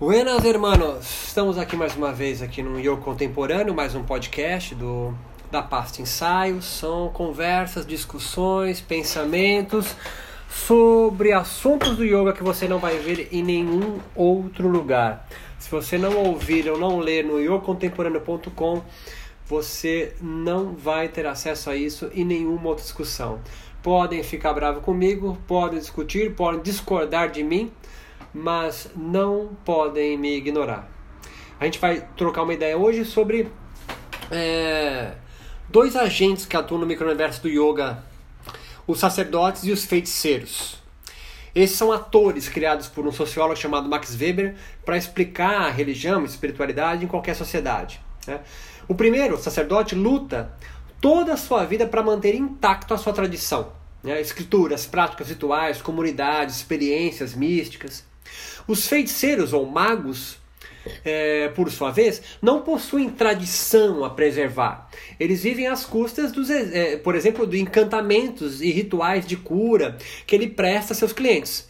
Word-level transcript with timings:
Buenas, 0.00 0.46
hermanos! 0.46 1.26
Estamos 1.26 1.58
aqui 1.58 1.76
mais 1.76 1.94
uma 1.94 2.10
vez 2.10 2.40
aqui 2.40 2.62
no 2.62 2.80
Yoga 2.80 3.02
Contemporâneo, 3.02 3.74
mais 3.74 3.94
um 3.94 4.02
podcast 4.02 4.74
do 4.74 5.14
da 5.50 5.60
pasta 5.60 6.00
Ensaios. 6.00 6.64
São 6.64 7.10
conversas, 7.10 7.86
discussões, 7.86 8.80
pensamentos 8.80 9.94
sobre 10.48 11.34
assuntos 11.34 11.98
do 11.98 12.02
yoga 12.02 12.32
que 12.32 12.42
você 12.42 12.66
não 12.66 12.78
vai 12.78 12.96
ver 12.96 13.28
em 13.30 13.42
nenhum 13.42 13.98
outro 14.16 14.68
lugar. 14.68 15.28
Se 15.58 15.70
você 15.70 15.98
não 15.98 16.16
ouvir 16.16 16.66
ou 16.70 16.78
não 16.78 16.98
ler 16.98 17.22
no 17.22 17.38
yogacontemporâneo.com, 17.38 18.82
você 19.44 20.14
não 20.18 20.72
vai 20.74 21.08
ter 21.08 21.26
acesso 21.26 21.68
a 21.68 21.76
isso 21.76 22.10
em 22.14 22.24
nenhuma 22.24 22.68
outra 22.68 22.82
discussão. 22.82 23.38
Podem 23.82 24.22
ficar 24.22 24.54
bravos 24.54 24.82
comigo, 24.82 25.36
podem 25.46 25.78
discutir, 25.78 26.34
podem 26.34 26.62
discordar 26.62 27.30
de 27.30 27.42
mim, 27.42 27.70
mas 28.32 28.90
não 28.96 29.56
podem 29.64 30.16
me 30.16 30.36
ignorar. 30.36 30.88
A 31.58 31.64
gente 31.64 31.78
vai 31.78 32.06
trocar 32.16 32.42
uma 32.42 32.54
ideia 32.54 32.76
hoje 32.76 33.04
sobre 33.04 33.48
é, 34.30 35.12
dois 35.68 35.96
agentes 35.96 36.46
que 36.46 36.56
atuam 36.56 36.80
no 36.80 36.86
microuniverso 36.86 37.42
do 37.42 37.48
yoga: 37.48 38.02
os 38.86 38.98
sacerdotes 38.98 39.64
e 39.64 39.72
os 39.72 39.84
feiticeiros. 39.84 40.80
Esses 41.54 41.76
são 41.76 41.90
atores 41.90 42.48
criados 42.48 42.86
por 42.86 43.06
um 43.06 43.12
sociólogo 43.12 43.58
chamado 43.58 43.88
Max 43.88 44.14
Weber 44.14 44.54
para 44.84 44.96
explicar 44.96 45.62
a 45.62 45.70
religião 45.70 46.22
e 46.22 46.26
espiritualidade 46.26 47.04
em 47.04 47.08
qualquer 47.08 47.34
sociedade. 47.34 48.00
Né? 48.26 48.40
O 48.86 48.94
primeiro, 48.94 49.34
o 49.34 49.38
sacerdote, 49.38 49.94
luta 49.94 50.52
toda 51.00 51.32
a 51.32 51.36
sua 51.36 51.64
vida 51.64 51.86
para 51.86 52.02
manter 52.02 52.34
intacto 52.34 52.94
a 52.94 52.98
sua 52.98 53.12
tradição. 53.12 53.72
Né? 54.02 54.20
Escrituras, 54.20 54.86
práticas 54.86 55.28
rituais, 55.28 55.82
comunidades, 55.82 56.56
experiências 56.56 57.34
místicas. 57.34 58.04
Os 58.66 58.86
feiticeiros 58.86 59.52
ou 59.52 59.66
magos, 59.66 60.38
é, 61.04 61.48
por 61.48 61.70
sua 61.70 61.90
vez, 61.90 62.22
não 62.40 62.62
possuem 62.62 63.10
tradição 63.10 64.04
a 64.04 64.10
preservar. 64.10 64.88
Eles 65.18 65.42
vivem 65.42 65.66
às 65.66 65.84
custas, 65.84 66.32
dos, 66.32 66.50
é, 66.50 66.96
por 66.96 67.14
exemplo, 67.14 67.46
de 67.46 67.60
encantamentos 67.60 68.60
e 68.62 68.70
rituais 68.70 69.26
de 69.26 69.36
cura 69.36 69.96
que 70.26 70.34
ele 70.34 70.48
presta 70.48 70.92
a 70.92 70.96
seus 70.96 71.12
clientes. 71.12 71.68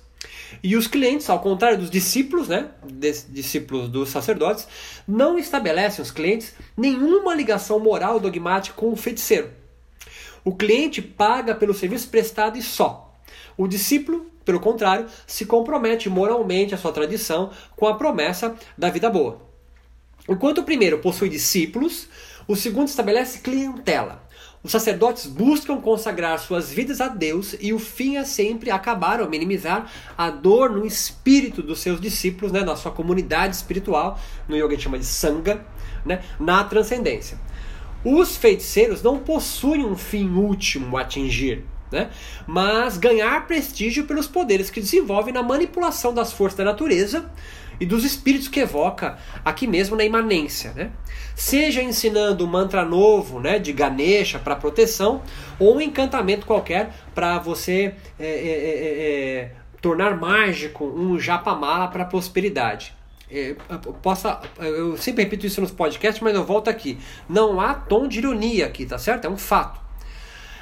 E 0.62 0.76
os 0.76 0.86
clientes, 0.86 1.30
ao 1.30 1.40
contrário 1.40 1.78
dos 1.78 1.90
discípulos, 1.90 2.48
né, 2.48 2.70
discípulos 3.28 3.88
dos 3.88 4.08
sacerdotes, 4.08 4.66
não 5.06 5.38
estabelecem 5.38 6.02
os 6.02 6.10
clientes 6.10 6.54
nenhuma 6.76 7.34
ligação 7.34 7.78
moral 7.78 8.18
dogmática 8.18 8.76
com 8.76 8.92
o 8.92 8.96
feiticeiro. 8.96 9.50
O 10.44 10.54
cliente 10.54 11.00
paga 11.00 11.54
pelo 11.54 11.74
serviço 11.74 12.08
prestado 12.08 12.56
e 12.58 12.62
só. 12.62 13.09
O 13.60 13.68
discípulo 13.68 14.30
pelo 14.42 14.58
contrário, 14.58 15.06
se 15.26 15.44
compromete 15.44 16.08
moralmente 16.08 16.74
à 16.74 16.78
sua 16.78 16.92
tradição 16.92 17.50
com 17.76 17.86
a 17.86 17.94
promessa 17.94 18.56
da 18.76 18.88
vida 18.88 19.10
boa. 19.10 19.40
Enquanto 20.26 20.58
o 20.58 20.64
primeiro 20.64 20.98
possui 20.98 21.28
discípulos, 21.28 22.08
o 22.48 22.56
segundo 22.56 22.88
estabelece 22.88 23.40
clientela. 23.40 24.26
Os 24.62 24.72
sacerdotes 24.72 25.26
buscam 25.26 25.80
consagrar 25.80 26.38
suas 26.38 26.72
vidas 26.72 27.02
a 27.02 27.08
Deus 27.08 27.54
e 27.60 27.72
o 27.72 27.78
fim 27.78 28.16
é 28.16 28.24
sempre 28.24 28.70
acabar 28.70 29.20
ou 29.20 29.28
minimizar 29.28 29.90
a 30.16 30.30
dor 30.30 30.70
no 30.70 30.86
espírito 30.86 31.62
dos 31.62 31.80
seus 31.80 32.00
discípulos, 32.00 32.50
né, 32.50 32.62
na 32.62 32.76
sua 32.76 32.92
comunidade 32.92 33.54
espiritual, 33.54 34.18
no 34.48 34.56
yoga 34.56 34.68
a 34.68 34.70
gente 34.70 34.82
chama 34.82 34.98
de 34.98 35.04
sangha, 35.06 35.64
né, 36.04 36.22
na 36.40 36.64
transcendência. 36.64 37.38
Os 38.02 38.36
feiticeiros 38.36 39.02
não 39.02 39.18
possuem 39.18 39.84
um 39.84 39.96
fim 39.96 40.28
último 40.30 40.96
a 40.96 41.02
atingir 41.02 41.64
né? 41.90 42.10
mas 42.46 42.96
ganhar 42.96 43.46
prestígio 43.46 44.04
pelos 44.04 44.26
poderes 44.26 44.70
que 44.70 44.80
desenvolve 44.80 45.32
na 45.32 45.42
manipulação 45.42 46.14
das 46.14 46.32
forças 46.32 46.58
da 46.58 46.64
natureza 46.64 47.30
e 47.80 47.86
dos 47.86 48.04
espíritos 48.04 48.46
que 48.46 48.60
evoca 48.60 49.18
aqui 49.42 49.66
mesmo 49.66 49.96
na 49.96 50.04
imanência. 50.04 50.72
Né? 50.74 50.90
Seja 51.34 51.82
ensinando 51.82 52.44
um 52.44 52.46
mantra 52.46 52.84
novo 52.84 53.40
né, 53.40 53.58
de 53.58 53.72
Ganesha 53.72 54.38
para 54.38 54.54
proteção, 54.54 55.22
ou 55.58 55.76
um 55.76 55.80
encantamento 55.80 56.44
qualquer 56.44 56.92
para 57.14 57.38
você 57.38 57.94
é, 58.18 58.26
é, 58.26 58.28
é, 58.28 59.04
é, 59.46 59.52
tornar 59.80 60.20
mágico 60.20 60.84
um 60.84 61.18
japamala 61.18 61.88
para 61.88 62.04
prosperidade. 62.04 62.94
É, 63.32 63.54
possa, 64.02 64.40
eu 64.58 64.96
sempre 64.96 65.22
repito 65.22 65.46
isso 65.46 65.60
nos 65.60 65.70
podcasts, 65.70 66.20
mas 66.20 66.34
eu 66.34 66.44
volto 66.44 66.68
aqui. 66.68 66.98
Não 67.28 67.60
há 67.60 67.72
tom 67.74 68.08
de 68.08 68.18
ironia 68.18 68.66
aqui, 68.66 68.84
tá 68.84 68.98
certo? 68.98 69.24
É 69.24 69.30
um 69.30 69.38
fato. 69.38 69.80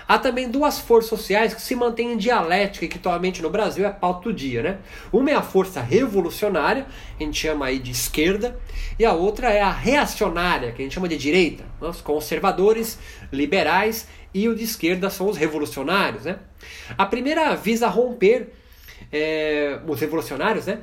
Há 0.08 0.18
também 0.18 0.50
duas 0.50 0.78
forças 0.78 1.10
sociais 1.10 1.52
que 1.52 1.60
se 1.60 1.74
mantêm 1.74 2.14
em 2.14 2.16
dialética 2.16 2.86
e 2.86 2.88
que 2.88 2.96
atualmente 2.96 3.42
no 3.42 3.50
Brasil 3.50 3.86
é 3.86 3.90
pauta 3.90 4.30
do 4.30 4.32
dia, 4.32 4.62
né? 4.62 4.78
Uma 5.12 5.30
é 5.30 5.34
a 5.34 5.42
força 5.42 5.82
revolucionária, 5.82 6.86
a 7.20 7.22
gente 7.22 7.38
chama 7.38 7.66
aí 7.66 7.78
de 7.78 7.90
esquerda, 7.90 8.58
e 8.98 9.04
a 9.04 9.12
outra 9.12 9.50
é 9.50 9.60
a 9.60 9.70
reacionária, 9.70 10.72
que 10.72 10.80
a 10.80 10.84
gente 10.84 10.94
chama 10.94 11.08
de 11.08 11.18
direita. 11.18 11.64
Os 11.78 12.00
conservadores, 12.00 12.98
liberais 13.30 14.08
e 14.32 14.48
o 14.48 14.54
de 14.54 14.64
esquerda 14.64 15.10
são 15.10 15.28
os 15.28 15.36
revolucionários, 15.36 16.24
né? 16.24 16.38
A 16.96 17.04
primeira 17.04 17.54
visa 17.54 17.86
romper 17.86 18.50
é, 19.12 19.78
os 19.86 20.00
revolucionários, 20.00 20.66
né, 20.66 20.80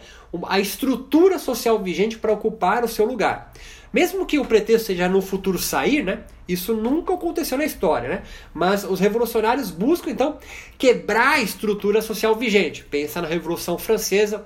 a 0.48 0.60
estrutura 0.60 1.38
social 1.38 1.82
vigente 1.82 2.18
para 2.18 2.32
ocupar 2.32 2.84
o 2.84 2.88
seu 2.88 3.06
lugar. 3.06 3.52
Mesmo 3.96 4.26
que 4.26 4.38
o 4.38 4.44
pretexto 4.44 4.88
seja 4.88 5.08
no 5.08 5.22
futuro 5.22 5.58
sair, 5.58 6.04
né, 6.04 6.26
isso 6.46 6.74
nunca 6.74 7.14
aconteceu 7.14 7.58
na 7.58 7.64
história, 7.64 8.10
né? 8.10 8.24
Mas 8.54 8.84
os 8.84 9.00
revolucionários 9.00 9.72
buscam 9.72 10.12
então 10.12 10.38
quebrar 10.78 11.36
a 11.36 11.42
estrutura 11.42 12.02
social 12.02 12.36
vigente. 12.36 12.84
Pensa 12.84 13.22
na 13.22 13.28
Revolução 13.30 13.78
Francesa. 13.78 14.46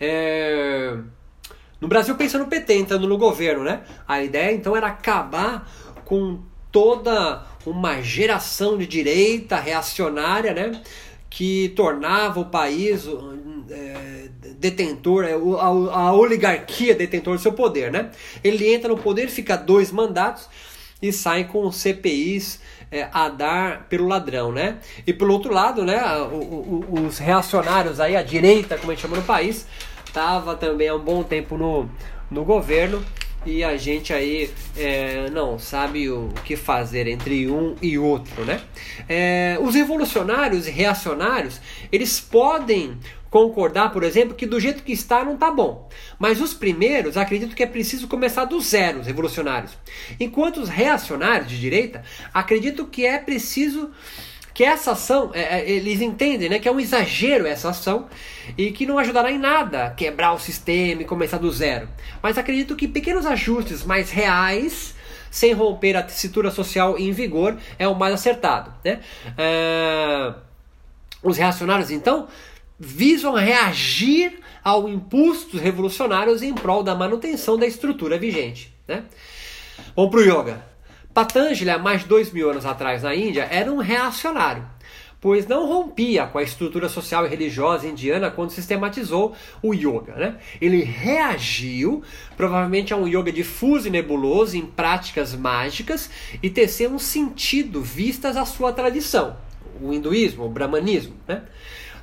É... 0.00 0.96
No 1.80 1.88
Brasil 1.88 2.14
pensa 2.14 2.38
no 2.38 2.46
PT 2.46 2.74
entrando 2.74 3.08
no 3.08 3.18
governo, 3.18 3.64
né? 3.64 3.82
A 4.06 4.22
ideia 4.22 4.54
então 4.54 4.76
era 4.76 4.86
acabar 4.86 5.68
com 6.04 6.40
toda 6.70 7.44
uma 7.66 8.00
geração 8.00 8.78
de 8.78 8.86
direita 8.86 9.56
reacionária, 9.56 10.54
né? 10.54 10.80
que 11.30 11.68
tornava 11.76 12.40
o 12.40 12.46
país 12.46 13.06
é, 13.70 14.29
detentor, 14.58 15.24
é, 15.24 15.32
a, 15.32 16.12
oligarquia 16.12 16.94
detentor 16.94 17.36
do 17.36 17.42
seu 17.42 17.52
poder. 17.52 17.90
Né? 17.92 18.10
Ele 18.42 18.72
entra 18.72 18.88
no 18.88 18.98
poder, 18.98 19.28
fica 19.28 19.56
dois 19.56 19.90
mandatos 19.90 20.48
e 21.02 21.12
sai 21.12 21.44
com 21.44 21.70
CPIs 21.70 22.60
é, 22.90 23.08
a 23.12 23.28
dar 23.28 23.86
pelo 23.88 24.06
ladrão. 24.06 24.52
Né? 24.52 24.78
E 25.06 25.12
pelo 25.12 25.32
outro 25.32 25.52
lado, 25.52 25.84
né, 25.84 26.00
o, 26.32 26.84
o, 26.88 27.06
os 27.06 27.18
reacionários, 27.18 28.00
aí, 28.00 28.16
a 28.16 28.22
direita, 28.22 28.76
como 28.76 28.92
a 28.92 28.94
gente 28.94 29.02
chama 29.02 29.16
no 29.16 29.22
país, 29.22 29.66
estava 30.06 30.56
também 30.56 30.88
há 30.88 30.94
um 30.94 31.00
bom 31.00 31.22
tempo 31.22 31.56
no, 31.56 31.88
no 32.30 32.44
governo 32.44 33.04
e 33.44 33.64
a 33.64 33.76
gente 33.76 34.12
aí 34.12 34.50
é, 34.76 35.30
não 35.30 35.58
sabe 35.58 36.10
o 36.10 36.28
que 36.44 36.56
fazer 36.56 37.06
entre 37.06 37.48
um 37.48 37.74
e 37.80 37.98
outro, 37.98 38.44
né? 38.44 38.60
É, 39.08 39.56
os 39.60 39.74
revolucionários 39.74 40.68
e 40.68 40.70
reacionários 40.70 41.58
eles 41.90 42.20
podem 42.20 42.98
concordar, 43.30 43.92
por 43.92 44.02
exemplo, 44.02 44.34
que 44.34 44.44
do 44.44 44.58
jeito 44.58 44.82
que 44.82 44.92
está 44.92 45.24
não 45.24 45.34
está 45.34 45.50
bom. 45.50 45.88
Mas 46.18 46.40
os 46.40 46.52
primeiros 46.52 47.16
acreditam 47.16 47.54
que 47.54 47.62
é 47.62 47.66
preciso 47.66 48.08
começar 48.08 48.44
do 48.44 48.60
zero, 48.60 49.00
os 49.00 49.06
revolucionários. 49.06 49.78
Enquanto 50.18 50.58
os 50.58 50.68
reacionários 50.68 51.48
de 51.48 51.58
direita 51.58 52.02
acreditam 52.34 52.84
que 52.84 53.06
é 53.06 53.18
preciso 53.18 53.90
que 54.52 54.64
essa 54.64 54.92
ação, 54.92 55.30
é, 55.32 55.60
é, 55.60 55.70
eles 55.70 56.00
entendem 56.00 56.48
né, 56.48 56.58
que 56.58 56.68
é 56.68 56.72
um 56.72 56.80
exagero 56.80 57.46
essa 57.46 57.70
ação 57.70 58.08
e 58.58 58.72
que 58.72 58.84
não 58.84 58.98
ajudará 58.98 59.30
em 59.30 59.38
nada 59.38 59.90
quebrar 59.96 60.32
o 60.32 60.38
sistema 60.38 61.02
e 61.02 61.04
começar 61.04 61.38
do 61.38 61.50
zero. 61.52 61.88
Mas 62.20 62.36
acredito 62.36 62.74
que 62.74 62.88
pequenos 62.88 63.24
ajustes 63.24 63.84
mais 63.84 64.10
reais, 64.10 64.94
sem 65.30 65.52
romper 65.52 65.96
a 65.96 66.02
tessitura 66.02 66.50
social 66.50 66.98
em 66.98 67.12
vigor, 67.12 67.56
é 67.78 67.86
o 67.86 67.94
mais 67.94 68.12
acertado. 68.12 68.74
Né? 68.84 69.00
É... 69.38 70.34
Os 71.22 71.36
reacionários, 71.36 71.90
então, 71.90 72.28
visam 72.80 73.34
reagir 73.34 74.40
ao 74.64 74.88
impulso 74.88 75.50
dos 75.50 75.60
revolucionários 75.60 76.42
em 76.42 76.54
prol 76.54 76.82
da 76.82 76.94
manutenção 76.94 77.58
da 77.58 77.66
estrutura 77.66 78.18
vigente. 78.18 78.74
Né? 78.88 79.04
Vamos 79.94 80.10
para 80.10 80.20
o 80.20 80.22
yoga. 80.22 80.64
Patanjali, 81.12 81.68
há 81.68 81.78
mais 81.78 82.02
de 82.02 82.08
dois 82.08 82.32
mil 82.32 82.48
anos 82.50 82.64
atrás 82.64 83.02
na 83.02 83.14
Índia, 83.14 83.46
era 83.50 83.70
um 83.70 83.78
reacionário, 83.78 84.64
pois 85.20 85.46
não 85.46 85.66
rompia 85.66 86.26
com 86.26 86.38
a 86.38 86.42
estrutura 86.42 86.88
social 86.88 87.26
e 87.26 87.28
religiosa 87.28 87.86
indiana 87.86 88.30
quando 88.30 88.50
sistematizou 88.50 89.34
o 89.62 89.74
yoga. 89.74 90.14
Né? 90.14 90.36
Ele 90.60 90.82
reagiu, 90.82 92.02
provavelmente, 92.36 92.94
a 92.94 92.96
um 92.96 93.06
yoga 93.06 93.32
difuso 93.32 93.88
e 93.88 93.90
nebuloso 93.90 94.56
em 94.56 94.64
práticas 94.64 95.34
mágicas 95.34 96.08
e 96.42 96.48
teceu 96.48 96.90
um 96.90 96.98
sentido 96.98 97.82
vistas 97.82 98.36
a 98.36 98.46
sua 98.46 98.72
tradição, 98.72 99.36
o 99.82 99.92
hinduísmo, 99.92 100.44
o 100.44 100.48
brahmanismo. 100.48 101.14
Né? 101.26 101.42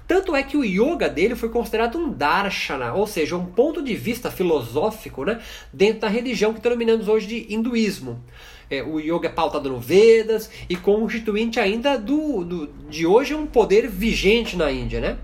Tanto 0.08 0.36
é 0.36 0.42
que 0.42 0.56
o 0.56 0.64
yoga 0.64 1.10
dele 1.10 1.36
foi 1.36 1.50
considerado 1.50 1.98
um 1.98 2.10
darshana, 2.10 2.94
ou 2.94 3.06
seja, 3.06 3.36
um 3.36 3.46
ponto 3.46 3.82
de 3.82 3.94
vista 3.94 4.32
filosófico 4.32 5.26
né, 5.26 5.42
dentro 5.74 6.02
da 6.02 6.08
religião 6.08 6.54
que 6.54 6.62
denominamos 6.62 7.08
hoje 7.08 7.28
de 7.28 7.54
hinduísmo 7.54 8.24
é, 8.70 8.84
o 8.84 9.00
yoga 9.00 9.28
é 9.28 9.32
pautado 9.32 9.70
no 9.70 9.80
Vedas 9.80 10.50
e 10.70 10.76
constituinte 10.76 11.60
ainda 11.60 11.98
do, 11.98 12.44
do, 12.44 12.68
de 12.90 13.06
hoje 13.06 13.34
um 13.34 13.46
poder 13.46 13.88
vigente 13.88 14.56
na 14.56 14.72
Índia, 14.72 15.00
né? 15.00 15.18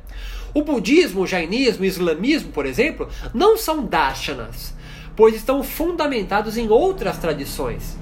O 0.53 0.61
budismo, 0.61 1.21
o 1.21 1.27
jainismo 1.27 1.83
o 1.83 1.85
islamismo, 1.85 2.51
por 2.51 2.65
exemplo, 2.65 3.09
não 3.33 3.57
são 3.57 3.85
darshanas, 3.85 4.73
pois 5.15 5.35
estão 5.35 5.63
fundamentados 5.63 6.57
em 6.57 6.69
outras 6.69 7.17
tradições. 7.17 7.97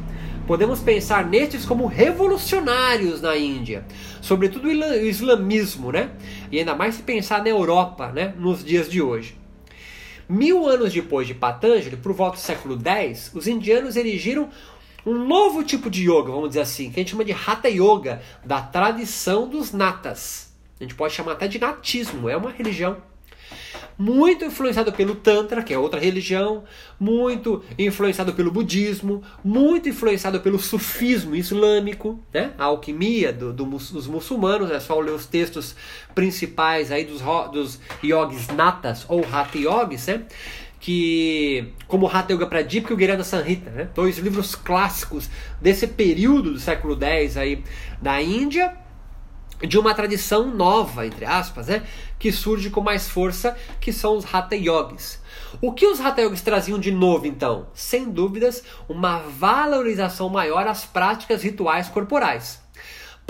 Podemos 0.48 0.80
pensar 0.80 1.26
nestes 1.26 1.66
como 1.66 1.86
revolucionários 1.86 3.22
na 3.22 3.38
Índia, 3.38 3.86
sobretudo 4.22 4.68
o 4.68 4.72
islamismo, 4.72 5.92
né? 5.92 6.12
E 6.52 6.60
ainda 6.60 6.76
mais 6.76 6.96
se 6.96 7.04
pensar 7.04 7.44
na 7.44 7.50
Europa, 7.50 8.12
né? 8.12 8.34
Nos 8.38 8.64
dias 8.64 8.90
de 8.90 9.02
hoje. 9.02 9.38
Mil 10.28 10.68
anos 10.68 10.94
depois 10.94 11.28
de 11.28 11.34
Patanjali, 11.34 11.98
por 11.98 12.14
volta 12.14 12.38
do 12.38 12.42
século 12.42 12.80
X, 12.84 13.32
os 13.34 13.48
indianos 13.48 13.96
erigiram 13.96 14.50
um 15.06 15.26
novo 15.26 15.64
tipo 15.64 15.90
de 15.90 16.04
yoga, 16.10 16.32
vamos 16.32 16.50
dizer 16.50 16.62
assim, 16.62 16.92
que 16.92 17.00
a 17.00 17.04
gente 17.04 17.12
chama 17.12 17.26
de 17.26 17.32
Hatha 17.32 17.70
Yoga, 17.70 18.22
da 18.46 18.62
tradição 18.62 19.48
dos 19.48 19.72
natas. 19.72 20.54
A 20.80 20.84
gente 20.84 20.96
pode 20.96 21.14
chamar 21.14 21.34
até 21.34 21.48
de 21.48 21.60
natismo, 21.60 22.30
é 22.30 22.36
uma 22.36 22.52
religião 22.52 22.98
muito 24.02 24.44
influenciado 24.44 24.92
pelo 24.92 25.14
Tantra, 25.14 25.62
que 25.62 25.72
é 25.72 25.78
outra 25.78 26.00
religião, 26.00 26.64
muito 27.00 27.64
influenciado 27.78 28.34
pelo 28.34 28.50
budismo, 28.50 29.22
muito 29.44 29.88
influenciado 29.88 30.40
pelo 30.40 30.58
sufismo 30.58 31.36
islâmico, 31.36 32.20
né? 32.34 32.52
a 32.58 32.64
alquimia 32.64 33.32
do, 33.32 33.54
do, 33.54 33.64
dos 33.64 34.08
muçulmanos, 34.08 34.72
é 34.72 34.80
só 34.80 35.00
ler 35.00 35.12
os 35.12 35.28
textos 35.28 35.76
principais 36.16 36.92
aí 36.92 37.06
dos, 37.06 37.22
dos 37.52 37.80
yogis 38.04 38.48
natas 38.48 39.06
ou 39.08 39.24
hatha 39.32 39.60
yogis, 39.60 40.08
né? 40.08 40.26
que 40.80 41.72
como 41.88 42.08
Hatha 42.08 42.34
Yoga 42.34 42.48
Pradipika 42.48 42.92
e 42.92 42.96
o 42.96 42.98
Guirana 42.98 43.24
Sanhita, 43.24 43.70
né? 43.70 43.88
dois 43.94 44.18
livros 44.18 44.56
clássicos 44.56 45.30
desse 45.62 45.86
período 45.86 46.54
do 46.54 46.60
século 46.60 46.98
X 47.00 47.38
aí 47.38 47.64
da 48.02 48.20
Índia, 48.20 48.76
de 49.68 49.78
uma 49.78 49.94
tradição 49.94 50.48
nova, 50.48 51.06
entre 51.06 51.26
aspas, 51.26 51.68
né? 51.68 51.84
que 52.18 52.32
surge 52.32 52.70
com 52.70 52.82
mais 52.82 53.08
força, 53.08 53.58
que 53.80 53.92
são 53.92 54.16
os 54.16 54.26
Hatha 54.34 54.56
Yogis. 54.56 55.20
O 55.62 55.74
que 55.74 55.88
os 55.88 56.00
Hatha 56.00 56.22
Yogis 56.22 56.42
traziam 56.42 56.80
de 56.80 56.92
novo, 56.92 57.26
então? 57.26 57.68
Sem 57.74 58.10
dúvidas, 58.10 58.64
uma 58.88 59.20
valorização 59.20 60.30
maior 60.30 60.68
às 60.68 60.86
práticas 60.86 61.44
rituais 61.44 61.88
corporais 61.90 62.61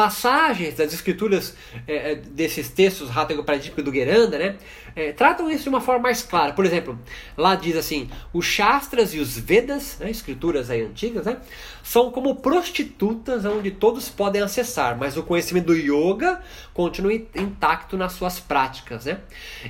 passagens 0.02 0.74
das 0.74 0.92
escrituras 0.94 1.56
é, 1.88 2.14
é 2.14 2.16
desses 2.16 2.70
textos, 2.70 3.16
Hatha 3.16 3.36
Pradipika 3.44 3.84
do 3.84 3.94
Geranda, 3.94 4.40
né, 4.40 4.56
é, 4.96 5.12
tratam 5.12 5.48
isso 5.48 5.64
de 5.64 5.70
uma 5.70 5.80
forma 5.80 6.02
mais 6.02 6.24
clara. 6.24 6.54
Por 6.54 6.66
exemplo, 6.66 6.98
lá 7.38 7.54
diz 7.54 7.78
assim: 7.78 8.10
os 8.34 8.44
Shastras 8.44 9.14
e 9.14 9.20
os 9.20 9.38
Vedas, 9.38 9.98
né, 10.00 10.10
escrituras 10.10 10.72
aí 10.72 10.82
antigas, 10.82 11.28
né, 11.28 11.38
são 11.84 12.10
como 12.10 12.36
prostitutas 12.36 13.46
onde 13.46 13.70
todos 13.70 14.10
podem 14.10 14.42
acessar, 14.42 14.98
mas 14.98 15.18
o 15.18 15.24
conhecimento 15.24 15.68
do 15.68 15.76
yoga 15.76 16.42
continua 16.74 17.14
intacto 17.14 17.96
nas 17.96 18.14
suas 18.14 18.40
práticas. 18.40 19.06
Né? 19.06 19.20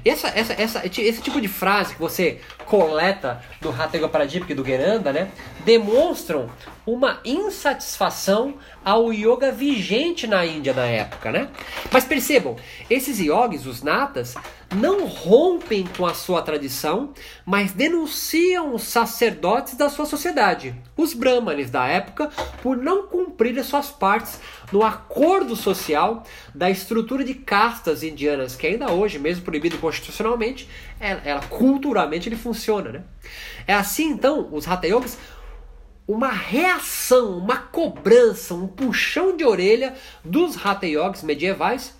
Essa, 0.06 0.30
essa, 0.30 0.54
essa, 0.54 0.82
esse 0.86 1.22
tipo 1.22 1.42
de 1.42 1.50
frase 1.50 1.94
que 1.94 2.00
você 2.00 2.40
coleta 2.66 3.42
do 3.60 3.70
Hatha 3.70 4.08
Pradipika 4.08 4.54
e 4.54 4.56
do 4.56 4.64
Geranda 4.64 5.12
né, 5.12 5.30
demonstram 5.66 6.50
uma 6.86 7.20
insatisfação 7.24 8.56
ao 8.84 9.14
yoga 9.14 9.52
vigente 9.52 10.26
na 10.26 10.46
Índia 10.46 10.74
na 10.74 10.86
época, 10.86 11.32
né? 11.32 11.50
Mas 11.92 12.04
percebam, 12.04 12.56
esses 12.90 13.20
yogis, 13.20 13.66
os 13.66 13.84
natas, 13.84 14.36
não 14.76 15.06
rompem 15.06 15.86
com 15.98 16.06
a 16.06 16.14
sua 16.14 16.42
tradição, 16.42 17.14
mas 17.46 17.74
denunciam 17.74 18.74
os 18.74 18.84
sacerdotes 18.84 19.76
da 19.76 19.90
sua 19.90 20.06
sociedade, 20.06 20.74
os 20.96 21.14
brahmanes 21.14 21.70
da 21.70 21.86
época, 21.88 22.32
por 22.62 22.78
não 22.78 23.08
cumprir 23.08 23.62
suas 23.64 23.90
partes 23.90 24.40
no 24.72 24.82
acordo 24.84 25.56
social 25.56 26.24
da 26.56 26.70
estrutura 26.70 27.24
de 27.24 27.34
castas 27.34 28.02
indianas, 28.02 28.56
que 28.56 28.66
ainda 28.66 28.92
hoje, 28.92 29.20
mesmo 29.20 29.44
proibido 29.44 29.78
constitucionalmente, 29.78 30.68
ela, 31.00 31.22
ela 31.26 31.42
culturalmente 31.42 32.30
ele 32.30 32.38
funciona, 32.38 32.92
né? 32.92 33.04
É 33.68 33.74
assim 33.74 34.08
então, 34.10 34.48
os 34.52 34.68
hatha 34.68 34.88
yogis 34.88 35.18
uma 36.12 36.30
reação, 36.30 37.38
uma 37.38 37.56
cobrança, 37.56 38.54
um 38.54 38.68
puxão 38.68 39.36
de 39.36 39.46
orelha 39.46 39.94
dos 40.26 40.58
Hatha 40.64 40.86
Yogis 40.86 41.24
medievais 41.24 41.96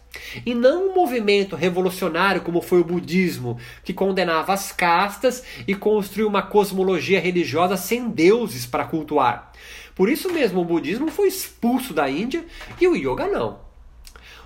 e 0.46 0.54
não 0.54 0.90
um 0.90 0.94
movimento 0.94 1.56
revolucionário 1.56 2.42
como 2.42 2.62
foi 2.62 2.82
o 2.82 2.84
budismo, 2.84 3.58
que 3.86 3.94
condenava 3.94 4.52
as 4.52 4.74
castas 4.74 5.44
e 5.66 5.74
construiu 5.74 6.28
uma 6.28 6.42
cosmologia 6.42 7.22
religiosa 7.22 7.78
sem 7.78 8.10
deuses 8.10 8.66
para 8.66 8.84
cultuar. 8.84 9.54
Por 9.96 10.10
isso 10.10 10.30
mesmo 10.34 10.60
o 10.60 10.66
budismo 10.66 11.10
foi 11.10 11.30
expulso 11.30 11.94
da 11.94 12.10
Índia 12.10 12.44
e 12.82 12.88
o 12.90 12.96
yoga 12.96 13.28
não. 13.28 13.60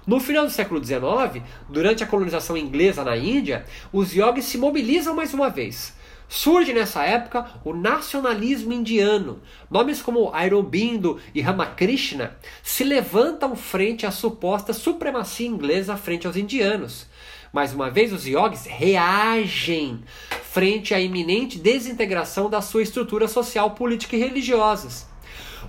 No 0.06 0.19
final 0.19 0.45
do 0.45 0.51
século 0.51 0.83
XIX, 0.83 1.44
durante 1.68 2.03
a 2.03 2.07
colonização 2.07 2.56
inglesa 2.56 3.03
na 3.03 3.18
Índia, 3.18 3.65
os 3.91 4.13
yogis 4.13 4.45
se 4.45 4.59
mobilizam 4.59 5.15
mais 5.15 5.33
uma 5.33 5.50
vez 5.50 5.95
Surge 6.35 6.73
nessa 6.73 7.01
época 7.05 7.45
o 7.63 7.71
nacionalismo 7.73 8.73
indiano. 8.73 9.39
Nomes 9.71 10.01
como 10.01 10.31
Aurobindo 10.33 11.17
e 11.33 11.39
Ramakrishna 11.39 12.35
se 12.61 12.83
levantam 12.83 13.55
frente 13.55 14.05
à 14.05 14.11
suposta 14.11 14.73
supremacia 14.73 15.47
inglesa 15.47 15.95
frente 15.95 16.27
aos 16.27 16.35
indianos. 16.35 17.07
Mais 17.53 17.73
uma 17.73 17.89
vez, 17.89 18.11
os 18.11 18.27
yogis 18.27 18.65
reagem 18.65 20.03
frente 20.43 20.93
à 20.93 20.99
iminente 20.99 21.57
desintegração 21.57 22.49
da 22.49 22.59
sua 22.59 22.83
estrutura 22.83 23.29
social, 23.29 23.71
política 23.71 24.17
e 24.17 24.19
religiosas. 24.19 25.07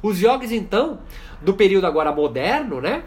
Os 0.03 0.21
yogis, 0.21 0.51
então, 0.51 0.99
do 1.41 1.55
período 1.55 1.87
agora 1.87 2.11
moderno, 2.11 2.81
né, 2.81 3.05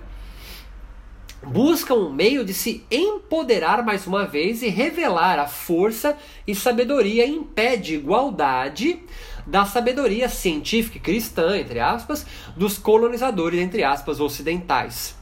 buscam 1.46 1.96
um 1.96 2.14
meio 2.14 2.44
de 2.44 2.54
se 2.54 2.86
empoderar 2.92 3.84
mais 3.84 4.06
uma 4.06 4.26
vez 4.26 4.62
e 4.62 4.70
revelar 4.70 5.40
a 5.40 5.48
força 5.48 6.18
e 6.46 6.54
sabedoria 6.54 7.26
em 7.26 7.44
pé 7.44 7.76
de 7.76 7.96
igualdade 7.96 9.00
da 9.48 9.66
sabedoria 9.66 10.30
científica 10.30 10.98
e 10.98 11.02
cristã, 11.02 11.58
entre 11.58 11.80
aspas, 11.80 12.26
dos 12.56 12.78
colonizadores, 12.78 13.60
entre 13.60 13.84
aspas, 13.84 14.20
ocidentais. 14.20 15.18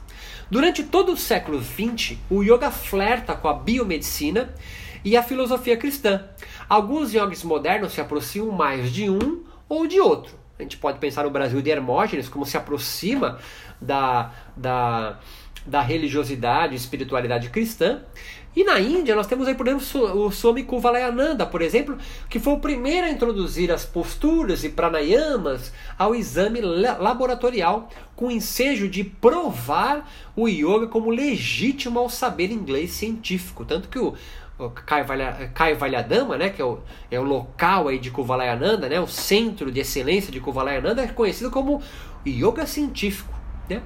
Durante 0.50 0.82
todo 0.82 1.12
o 1.12 1.16
século 1.16 1.62
XX, 1.62 2.16
o 2.30 2.42
yoga 2.42 2.70
flerta 2.70 3.34
com 3.34 3.48
a 3.48 3.54
biomedicina 3.54 4.54
e 5.04 5.16
a 5.16 5.22
filosofia 5.22 5.76
cristã. 5.76 6.24
Alguns 6.68 7.12
yogis 7.12 7.42
modernos 7.42 7.92
se 7.92 8.00
aproximam 8.00 8.50
mais 8.50 8.92
de 8.92 9.08
um 9.08 9.42
ou 9.68 9.86
de 9.86 10.00
outro. 10.00 10.36
A 10.58 10.62
gente 10.62 10.76
pode 10.76 10.98
pensar 10.98 11.24
no 11.24 11.30
Brasil 11.30 11.62
de 11.62 11.70
Hermógenes 11.70 12.28
como 12.28 12.44
se 12.44 12.56
aproxima 12.56 13.38
da, 13.80 14.32
da 14.56 15.20
da 15.68 15.80
religiosidade 15.80 16.72
e 16.72 16.76
espiritualidade 16.76 17.50
cristã. 17.50 18.00
E 18.56 18.64
na 18.64 18.80
Índia 18.80 19.14
nós 19.14 19.26
temos 19.26 19.46
aí, 19.46 19.54
por 19.54 19.68
exemplo, 19.68 20.26
o 20.26 20.32
Swami 20.32 20.64
Kuvalayananda, 20.64 21.46
por 21.46 21.62
exemplo, 21.62 21.96
que 22.28 22.40
foi 22.40 22.54
o 22.54 22.58
primeiro 22.58 23.06
a 23.06 23.10
introduzir 23.10 23.70
as 23.70 23.84
posturas 23.84 24.64
e 24.64 24.70
pranayamas 24.70 25.72
ao 25.96 26.14
exame 26.14 26.60
laboratorial 26.60 27.88
com 28.16 28.26
o 28.26 28.30
ensejo 28.30 28.88
de 28.88 29.04
provar 29.04 30.10
o 30.34 30.48
yoga 30.48 30.88
como 30.88 31.10
legítimo 31.10 32.00
ao 32.00 32.08
saber 32.08 32.50
inglês 32.50 32.90
científico. 32.90 33.64
Tanto 33.64 33.88
que 33.88 33.98
o, 33.98 34.16
Kaivalyadama, 35.54 36.36
né, 36.36 36.50
que 36.50 36.60
é 36.60 36.64
o, 36.64 36.80
é 37.12 37.20
o 37.20 37.22
local 37.22 37.86
aí 37.86 37.98
de 37.98 38.10
Kuvalayananda, 38.10 38.88
né, 38.88 38.98
o 39.00 39.06
centro 39.06 39.70
de 39.70 39.78
excelência 39.78 40.32
de 40.32 40.40
Kuvalayananda, 40.40 41.02
é 41.02 41.06
conhecido 41.06 41.48
como 41.48 41.80
yoga 42.26 42.66
científico. 42.66 43.37
Né? 43.68 43.82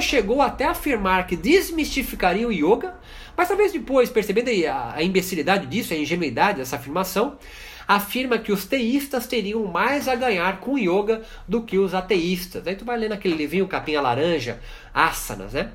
Chegou 0.00 0.42
até 0.42 0.64
a 0.66 0.70
afirmar 0.72 1.26
que 1.26 1.36
desmistificaria 1.36 2.46
o 2.46 2.52
yoga, 2.52 2.94
mas 3.36 3.48
talvez 3.48 3.72
depois, 3.72 4.10
percebendo 4.10 4.50
a, 4.68 5.02
imbecilidade 5.02 5.66
disso, 5.66 5.94
a 5.94 5.96
ingenuidade 5.96 6.58
dessa 6.58 6.76
afirmação, 6.76 7.38
afirma 7.86 8.38
que 8.38 8.52
os 8.52 8.64
teístas 8.64 9.26
teriam 9.26 9.64
mais 9.64 10.08
a 10.08 10.14
ganhar 10.14 10.60
com 10.60 10.74
o 10.74 10.78
yoga 10.78 11.22
do 11.46 11.62
que 11.62 11.78
os 11.78 11.94
ateístas. 11.94 12.66
Aí 12.66 12.76
tu 12.76 12.84
vai 12.84 12.98
lendo 12.98 13.12
aquele 13.12 13.34
livrinho 13.34 13.66
capinha 13.66 14.00
laranja, 14.00 14.60
asanas, 14.94 15.52
né? 15.52 15.72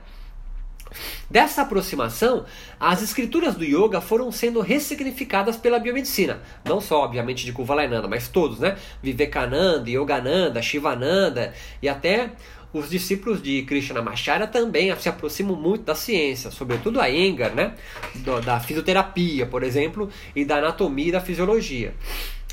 Dessa 1.29 1.63
aproximação, 1.63 2.45
as 2.79 3.01
escrituras 3.01 3.55
do 3.55 3.65
yoga 3.65 3.99
foram 3.99 4.31
sendo 4.31 4.61
ressignificadas 4.61 5.57
pela 5.57 5.79
biomedicina. 5.79 6.41
Não 6.63 6.79
só, 6.79 7.03
obviamente, 7.03 7.45
de 7.45 7.51
Kuvalayananda, 7.51 8.07
mas 8.07 8.29
todos, 8.29 8.59
né? 8.59 8.77
Vivekananda, 9.03 9.89
Yogananda, 9.89 10.61
Shivananda 10.61 11.53
e 11.81 11.89
até 11.89 12.31
os 12.73 12.89
discípulos 12.89 13.41
de 13.41 13.63
Krishnamacharya 13.63 14.47
também 14.47 14.95
se 14.97 15.09
aproximam 15.09 15.55
muito 15.55 15.83
da 15.85 15.95
ciência, 15.95 16.51
sobretudo 16.51 16.99
a 16.99 17.09
Engar, 17.09 17.53
né? 17.53 17.75
da 18.43 18.59
fisioterapia, 18.59 19.45
por 19.45 19.63
exemplo, 19.63 20.09
e 20.35 20.43
da 20.43 20.57
anatomia 20.57 21.07
e 21.07 21.11
da 21.11 21.21
fisiologia. 21.21 21.93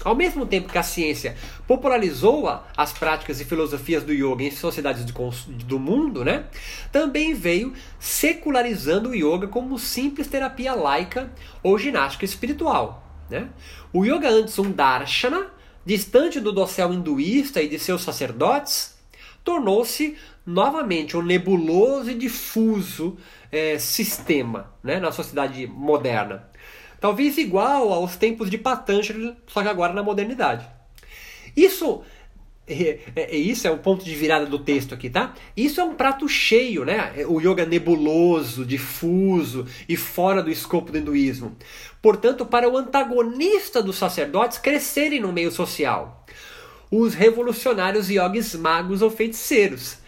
Ao 0.03 0.15
mesmo 0.15 0.45
tempo 0.45 0.71
que 0.71 0.77
a 0.77 0.83
ciência 0.83 1.37
popularizou 1.67 2.49
as 2.77 2.93
práticas 2.93 3.41
e 3.41 3.45
filosofias 3.45 4.03
do 4.03 4.13
yoga 4.13 4.43
em 4.43 4.51
sociedades 4.51 5.05
do 5.05 5.79
mundo, 5.79 6.25
né, 6.25 6.45
também 6.91 7.33
veio 7.33 7.73
secularizando 7.99 9.11
o 9.11 9.15
yoga 9.15 9.47
como 9.47 9.79
simples 9.79 10.27
terapia 10.27 10.75
laica 10.75 11.33
ou 11.63 11.79
ginástica 11.79 12.25
espiritual. 12.25 13.07
Né? 13.31 13.49
O 13.93 14.05
yoga 14.05 14.29
antes 14.29 14.59
um 14.59 14.71
darshana, 14.71 15.47
distante 15.87 16.41
do 16.41 16.53
dossel 16.53 16.93
hinduísta 16.93 17.63
e 17.63 17.69
de 17.69 17.79
seus 17.79 18.03
sacerdotes, 18.03 18.94
tornou-se 19.45 20.17
novamente 20.45 21.17
um 21.17 21.23
nebuloso 21.23 22.11
e 22.11 22.15
difuso 22.15 23.17
é, 23.53 23.79
sistema 23.79 24.73
né, 24.83 24.99
na 24.99 25.13
sociedade 25.13 25.67
moderna. 25.67 26.49
Talvez 27.01 27.37
igual 27.37 27.93
aos 27.93 28.17
tempos 28.17 28.49
de 28.51 28.57
Patanjali, 28.57 29.37
só 29.47 29.63
que 29.63 29.69
agora 29.69 29.93
na 29.93 30.03
modernidade. 30.03 30.67
Isso 31.55 32.03
é, 32.67 32.99
é, 33.15 33.37
isso 33.37 33.67
é 33.69 33.71
o 33.71 33.77
ponto 33.77 34.05
de 34.05 34.15
virada 34.15 34.47
do 34.47 34.59
texto 34.59 34.95
aqui, 34.95 35.11
tá? 35.11 35.35
Isso 35.55 35.81
é 35.81 35.85
um 35.85 35.95
prato 35.95 36.27
cheio, 36.27 36.85
né? 36.85 37.13
O 37.29 37.39
yoga 37.41 37.67
nebuloso, 37.67 38.65
difuso 38.65 39.67
e 39.87 39.97
fora 39.97 40.43
do 40.43 40.51
escopo 40.51 40.91
do 40.91 40.97
hinduísmo. 40.97 41.55
Portanto, 42.01 42.47
para 42.47 42.69
o 42.69 42.77
antagonista 42.77 43.83
dos 43.83 43.97
sacerdotes 43.97 44.57
crescerem 44.57 45.21
no 45.21 45.33
meio 45.33 45.53
social. 45.53 46.25
Os 46.97 47.13
revolucionários 47.13 48.09
yogis 48.09 48.55
magos 48.55 49.03
ou 49.03 49.11
feiticeiros. 49.11 49.99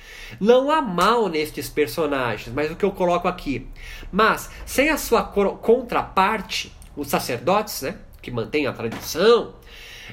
Não 0.41 0.71
há 0.71 0.81
mal 0.81 1.29
nestes 1.29 1.69
personagens, 1.69 2.55
mas 2.55 2.71
o 2.71 2.77
que 2.77 2.85
eu 2.85 2.93
coloco 2.93 3.27
aqui. 3.27 3.67
Mas, 4.13 4.51
sem 4.65 4.89
a 4.89 4.97
sua 4.97 5.25
contraparte, 5.25 6.73
os 6.97 7.09
sacerdotes, 7.09 7.83
né? 7.83 7.97
Que 8.23 8.31
mantêm 8.31 8.69
a 8.69 8.73
tradição, 8.73 9.55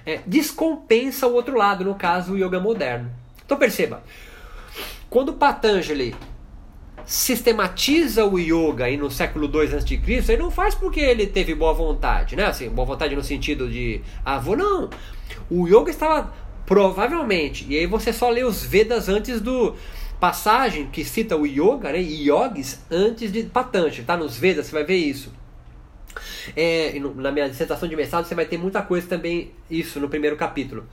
é, 0.03 0.21
descompensa 0.25 1.27
o 1.27 1.33
outro 1.33 1.55
lado, 1.55 1.85
no 1.85 1.93
caso 1.93 2.33
o 2.33 2.37
yoga 2.37 2.59
moderno. 2.59 3.11
Então 3.45 3.55
perceba, 3.55 4.03
quando 5.11 5.33
Patanjali 5.33 6.15
sistematiza 7.05 8.25
o 8.25 8.39
yoga 8.39 8.85
aí 8.85 8.97
no 8.97 9.11
século 9.11 9.45
II 9.45 9.75
a.C., 9.75 10.01
ele 10.31 10.41
não 10.41 10.49
faz 10.49 10.73
porque 10.73 10.99
ele 10.99 11.27
teve 11.27 11.53
boa 11.53 11.73
vontade, 11.73 12.35
né? 12.35 12.45
Assim, 12.45 12.67
boa 12.69 12.87
vontade 12.87 13.15
no 13.15 13.23
sentido 13.23 13.69
de 13.69 14.01
avô, 14.25 14.55
não. 14.55 14.89
O 15.49 15.67
yoga 15.67 15.91
estava 15.91 16.33
provavelmente, 16.73 17.67
e 17.69 17.77
aí 17.77 17.85
você 17.85 18.11
só 18.11 18.31
lê 18.31 18.43
os 18.43 18.63
Vedas 18.63 19.07
antes 19.07 19.39
do 19.39 19.75
passagem 20.19 20.87
que 20.87 21.05
cita 21.05 21.37
o 21.37 21.45
yoga, 21.45 21.91
né? 21.91 21.99
Yogis 21.99 22.83
antes 22.89 23.31
de 23.31 23.43
Patanjali, 23.43 24.03
tá? 24.03 24.17
Nos 24.17 24.37
Vedas 24.37 24.65
você 24.65 24.71
vai 24.71 24.83
ver 24.83 24.95
isso. 24.95 25.31
É, 26.55 26.99
na 27.15 27.31
minha 27.31 27.47
dissertação 27.47 27.87
de 27.87 27.95
mestrado 27.95 28.25
você 28.25 28.33
vai 28.33 28.45
ter 28.45 28.57
muita 28.57 28.81
coisa 28.81 29.07
também, 29.07 29.51
isso 29.69 29.99
no 29.99 30.09
primeiro 30.09 30.35
capítulo. 30.35 30.87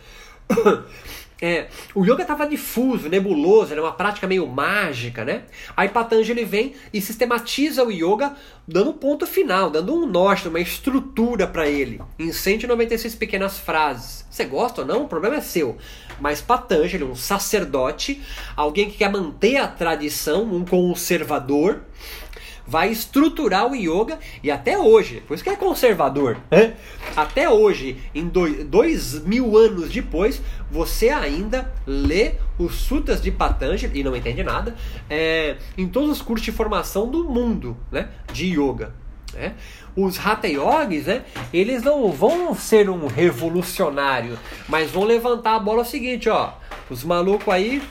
É, 1.40 1.68
o 1.94 2.04
yoga 2.04 2.22
estava 2.22 2.46
difuso, 2.46 3.08
nebuloso, 3.08 3.72
era 3.72 3.82
uma 3.82 3.92
prática 3.92 4.26
meio 4.26 4.46
mágica, 4.46 5.24
né? 5.24 5.44
Aí 5.76 5.88
Patanjali 5.88 6.44
vem 6.44 6.74
e 6.92 7.00
sistematiza 7.00 7.82
o 7.82 7.90
yoga, 7.90 8.36
dando 8.68 8.90
um 8.90 8.94
ponto 8.94 9.26
final, 9.26 9.70
dando 9.70 9.94
um 9.94 10.06
norte, 10.06 10.48
uma 10.48 10.60
estrutura 10.60 11.46
para 11.46 11.66
ele, 11.66 12.00
em 12.18 12.30
196 12.30 13.14
pequenas 13.14 13.58
frases. 13.58 14.26
Você 14.30 14.44
gosta 14.44 14.82
ou 14.82 14.86
não? 14.86 15.04
O 15.04 15.08
problema 15.08 15.36
é 15.36 15.40
seu. 15.40 15.78
Mas 16.20 16.42
Patanjali, 16.42 17.04
um 17.04 17.16
sacerdote, 17.16 18.20
alguém 18.54 18.90
que 18.90 18.98
quer 18.98 19.10
manter 19.10 19.56
a 19.56 19.66
tradição, 19.66 20.44
um 20.44 20.64
conservador, 20.64 21.80
vai 22.70 22.92
estruturar 22.92 23.66
o 23.66 23.74
yoga 23.74 24.20
e 24.44 24.50
até 24.50 24.78
hoje, 24.78 25.20
por 25.26 25.34
isso 25.34 25.42
que 25.42 25.50
é 25.50 25.56
conservador, 25.56 26.36
né? 26.48 26.76
até 27.16 27.50
hoje, 27.50 27.96
em 28.14 28.28
dois, 28.28 28.64
dois 28.64 29.24
mil 29.24 29.58
anos 29.58 29.90
depois, 29.90 30.40
você 30.70 31.08
ainda 31.08 31.72
lê 31.84 32.34
os 32.56 32.76
sutras 32.76 33.20
de 33.20 33.32
Patanjali 33.32 33.98
e 33.98 34.04
não 34.04 34.14
entende 34.14 34.44
nada 34.44 34.76
é, 35.08 35.56
em 35.76 35.88
todos 35.88 36.10
os 36.10 36.22
cursos 36.22 36.44
de 36.44 36.52
formação 36.52 37.10
do 37.10 37.24
mundo 37.24 37.76
né, 37.90 38.08
de 38.32 38.46
yoga. 38.46 38.94
Né? 39.32 39.54
Os 39.96 40.18
Hatha 40.24 40.46
Yogis, 40.48 41.06
né, 41.06 41.22
eles 41.52 41.82
não 41.82 42.10
vão 42.10 42.54
ser 42.54 42.88
um 42.88 43.06
revolucionário, 43.06 44.38
mas 44.68 44.90
vão 44.90 45.04
levantar 45.04 45.56
a 45.56 45.58
bola 45.58 45.82
o 45.82 45.84
seguinte, 45.84 46.28
ó, 46.28 46.52
os 46.88 47.04
malucos 47.04 47.52
aí, 47.52 47.82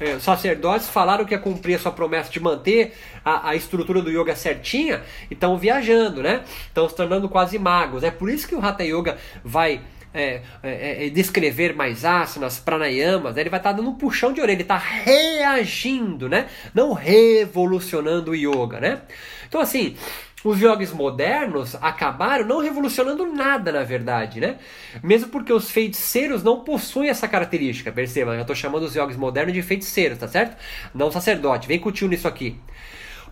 é, 0.00 0.18
sacerdotes, 0.18 0.88
falaram 0.88 1.24
que 1.24 1.34
ia 1.34 1.38
cumprir 1.38 1.74
a 1.74 1.78
sua 1.78 1.92
promessa 1.92 2.30
de 2.30 2.40
manter 2.40 2.96
a, 3.24 3.50
a 3.50 3.56
estrutura 3.56 4.00
do 4.02 4.10
yoga 4.10 4.34
certinha 4.34 5.02
e 5.30 5.34
estão 5.34 5.56
viajando, 5.56 6.22
né? 6.22 6.42
Estão 6.66 6.88
se 6.88 6.94
tornando 6.94 7.28
quase 7.28 7.58
magos. 7.58 8.02
É 8.02 8.10
por 8.10 8.30
isso 8.30 8.46
que 8.46 8.54
o 8.54 8.64
Hatha 8.64 8.84
Yoga 8.84 9.16
vai 9.44 9.80
é, 10.12 10.40
é, 10.62 11.06
é, 11.06 11.10
descrever 11.10 11.74
mais 11.74 12.04
asanas, 12.04 12.58
pranayamas, 12.58 13.34
né? 13.34 13.42
ele 13.42 13.50
vai 13.50 13.60
estar 13.60 13.70
tá 13.70 13.76
dando 13.76 13.90
um 13.90 13.94
puxão 13.94 14.32
de 14.32 14.40
orelha, 14.40 14.54
ele 14.54 14.62
está 14.62 14.78
reagindo, 14.78 16.28
né? 16.28 16.48
Não 16.74 16.92
revolucionando 16.92 18.30
o 18.30 18.34
yoga, 18.34 18.80
né? 18.80 19.02
Então 19.46 19.60
assim, 19.60 19.96
os 20.44 20.60
yogis 20.60 20.92
modernos 20.92 21.74
acabaram 21.76 22.44
não 22.44 22.60
revolucionando 22.60 23.26
nada, 23.26 23.72
na 23.72 23.82
verdade, 23.82 24.40
né? 24.40 24.56
Mesmo 25.02 25.30
porque 25.30 25.52
os 25.52 25.70
feiticeiros 25.70 26.42
não 26.42 26.60
possuem 26.60 27.08
essa 27.08 27.26
característica. 27.26 27.90
Perceba, 27.90 28.34
eu 28.34 28.42
estou 28.42 28.54
chamando 28.54 28.84
os 28.84 28.94
yogis 28.94 29.16
modernos 29.16 29.52
de 29.52 29.62
feiticeiros, 29.62 30.18
tá 30.18 30.28
certo? 30.28 30.56
Não 30.94 31.10
sacerdote. 31.10 31.66
Vem 31.66 31.80
com 31.80 31.88
o 31.88 31.92
tio 31.92 32.08
nisso 32.08 32.28
aqui. 32.28 32.56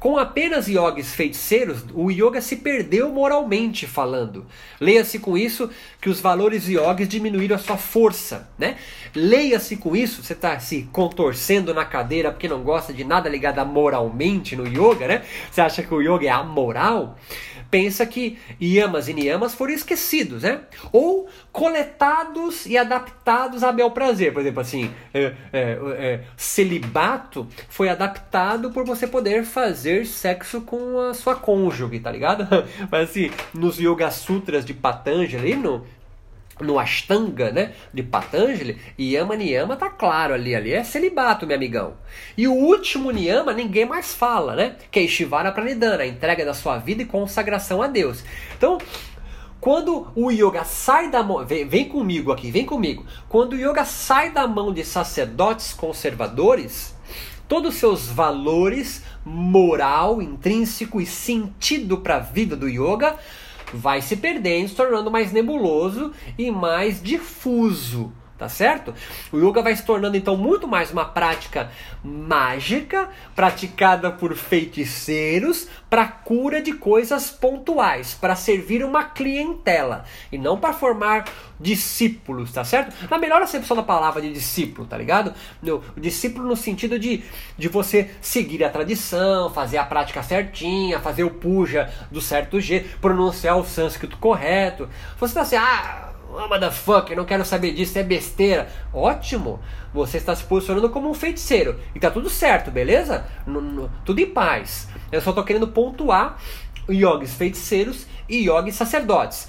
Com 0.07 0.19
apenas 0.19 0.69
yogis 0.69 1.17
feiticeiros, 1.17 1.85
o 1.93 2.13
yoga 2.13 2.41
se 2.41 2.55
perdeu 2.55 3.09
moralmente 3.09 3.89
falando. 3.89 4.47
Leia-se 4.81 5.19
com 5.19 5.37
isso 5.37 5.69
que 6.01 6.09
os 6.09 6.21
valores 6.21 6.69
yogis 6.69 7.09
diminuíram 7.09 7.57
a 7.57 7.59
sua 7.59 7.77
força, 7.77 8.49
né? 8.57 8.77
Leia-se 9.13 9.77
com 9.77 9.97
isso, 9.97 10.23
você 10.23 10.33
está 10.33 10.61
se 10.61 10.89
contorcendo 10.93 11.75
na 11.75 11.85
cadeira 11.85 12.31
porque 12.31 12.47
não 12.47 12.63
gosta 12.63 12.93
de 12.93 13.03
nada 13.03 13.29
ligado 13.29 13.59
a 13.59 13.65
moralmente 13.65 14.55
no 14.55 14.65
yoga, 14.65 15.09
né? 15.09 15.25
Você 15.51 15.61
acha 15.61 15.83
que 15.83 15.93
o 15.93 16.01
yoga 16.01 16.25
é 16.25 16.31
amoral? 16.31 17.19
Pensa 17.71 18.07
que 18.07 18.39
yamas 18.61 19.09
e 19.09 19.15
niyamas 19.15 19.55
foram 19.55 19.73
esquecidos, 19.73 20.43
né? 20.43 20.61
Ou 20.93 21.29
coletados 21.53 22.67
e 22.67 22.77
adaptados 22.77 23.63
a 23.63 23.73
bel 23.73 23.91
prazer. 23.91 24.33
Por 24.33 24.41
exemplo, 24.41 24.61
assim, 24.61 24.91
é, 25.13 25.33
é, 25.53 25.79
é, 25.99 26.21
celibato 26.37 27.47
foi 27.69 27.89
adaptado 27.89 28.71
por 28.71 28.85
você 28.85 29.07
poder 29.07 29.45
fazer 29.45 30.07
sexo 30.07 30.61
com 30.61 30.99
a 31.01 31.15
sua 31.15 31.35
cônjuge, 31.35 32.01
tá 32.01 32.11
ligado? 32.11 32.47
Mas 32.91 33.11
assim, 33.11 33.31
nos 33.55 33.79
Yoga 33.79 34.11
Sutras 34.11 34.65
de 34.65 34.75
Patanjali, 34.75 35.55
no, 35.55 35.87
no 36.61 36.79
Ashtanga, 36.79 37.51
né, 37.51 37.73
de 37.93 38.03
Patanjali, 38.03 38.79
Yama 38.99 39.37
Niyama 39.37 39.77
tá 39.77 39.91
claro 39.91 40.35
ali, 40.35 40.55
ali 40.55 40.73
é 40.73 40.83
celibato, 40.83 41.47
meu 41.47 41.57
amigão. 41.57 41.95
E 42.37 42.49
o 42.49 42.53
último 42.53 43.11
Niyama 43.11 43.53
ninguém 43.53 43.85
mais 43.85 44.15
fala, 44.15 44.55
né, 44.55 44.77
que 44.91 44.99
é 44.99 45.03
Ishvara 45.03 45.53
Pranidhana, 45.53 46.03
a 46.03 46.07
entrega 46.07 46.45
da 46.45 46.55
sua 46.55 46.79
vida 46.79 47.03
e 47.03 47.07
consagração 47.07 47.83
a 47.83 47.87
Deus. 47.87 48.25
Então, 48.57 48.79
quando 49.61 50.09
o 50.15 50.31
yoga 50.31 50.65
sai 50.65 51.11
da 51.11 51.23
mão, 51.23 51.45
vem, 51.45 51.67
vem 51.67 51.89
comigo 51.89 52.31
aqui, 52.31 52.51
vem 52.51 52.65
comigo. 52.65 53.05
Quando 53.29 53.55
o 53.55 53.57
yoga 53.57 53.85
sai 53.85 54.31
da 54.31 54.47
mão 54.47 54.73
de 54.73 54.85
sacerdotes 54.85 55.73
conservadores, 55.73 56.95
todos 57.49 57.75
os 57.75 57.81
seus 57.81 58.07
valores 58.07 59.03
moral, 59.25 60.23
intrínseco 60.23 61.01
e 61.01 61.07
sentido 61.07 61.99
para 61.99 62.17
a 62.17 62.21
vida 62.21 62.55
do 62.55 62.69
yoga 62.69 63.17
vai 63.73 64.01
se 64.01 64.17
perdendo, 64.17 64.69
se 64.69 64.75
tornando 64.75 65.11
mais 65.11 65.33
nebuloso 65.33 66.13
e 66.39 66.51
mais 66.51 67.03
difuso 67.03 68.13
tá 68.39 68.49
certo? 68.49 68.95
O 69.33 69.39
yoga 69.39 69.63
vai 69.63 69.75
se 69.75 69.85
tornando 69.85 70.17
então 70.17 70.37
muito 70.37 70.69
mais 70.69 70.91
uma 70.91 71.05
prática 71.05 71.71
mágica, 72.05 73.09
praticada 73.35 74.11
por 74.11 74.35
feiticeiros 74.35 75.69
para 75.89 76.07
cura 76.07 76.61
de 76.61 76.73
coisas 76.73 77.31
pontuais, 77.31 78.15
para 78.15 78.37
servir 78.37 78.85
uma 78.85 79.05
clientela 79.05 80.05
e 80.31 80.39
não 80.39 80.59
para 80.59 80.73
formar 80.73 81.25
discípulos, 81.59 82.53
tá 82.53 82.65
certo? 82.65 82.95
Na 83.09 83.19
melhor 83.19 83.41
acepção 83.41 83.77
da 83.77 83.83
palavra 83.83 84.21
de 84.21 84.33
discípulo, 84.33 84.87
tá 84.87 84.97
ligado? 84.97 85.33
O 85.97 86.01
discípulo 86.01 86.47
no 86.47 86.57
sentido 86.57 86.99
de, 86.99 87.25
de 87.57 87.69
você 87.69 88.11
seguir 88.21 88.63
a 88.63 88.69
tradição, 88.69 89.51
fazer 89.51 89.79
a 89.79 89.85
prática 89.85 90.23
certinha, 90.23 91.01
fazer 91.01 91.25
o 91.25 91.31
puja 91.31 91.91
do 92.11 92.21
certo 92.21 92.61
jeito, 92.61 92.99
pronunciar 92.99 93.57
o 93.57 93.65
sânscrito 93.65 94.19
correto. 94.19 94.89
Você 95.19 95.35
tá 95.35 95.41
assim, 95.43 95.57
ah, 95.57 96.06
oh, 96.45 96.49
motherfucker, 96.49 97.17
não 97.17 97.25
quero 97.25 97.45
saber 97.45 97.73
disso, 97.73 97.99
é 97.99 98.03
besteira. 98.03 98.69
Ótimo, 98.93 99.61
você 99.93 100.19
está 100.19 100.35
se 100.35 100.45
posicionando 100.45 100.91
como 100.91 101.09
um 101.09 101.15
feiticeiro. 101.15 101.81
E 101.95 102.01
tá 102.01 102.11
tudo 102.11 102.29
certo, 102.29 102.71
beleza? 102.71 103.27
N 103.47 103.59
-n 103.59 103.91
tudo 104.05 104.21
em 104.21 104.27
paz. 104.27 104.89
Eu 105.11 105.21
só 105.21 105.33
tô 105.33 105.43
querendo 105.43 105.69
pontuar 105.69 106.39
yogis 106.89 107.35
feiticeiros 107.35 108.07
e 108.29 108.49
yogis 108.49 108.75
sacerdotes. 108.75 109.49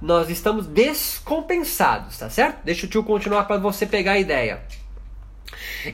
Nós 0.00 0.30
estamos 0.30 0.66
descompensados, 0.66 2.18
tá 2.18 2.30
certo? 2.30 2.64
Deixa 2.64 2.86
o 2.86 2.88
tio 2.88 3.04
continuar 3.04 3.44
para 3.44 3.58
você 3.58 3.86
pegar 3.86 4.12
a 4.12 4.18
ideia. 4.18 4.62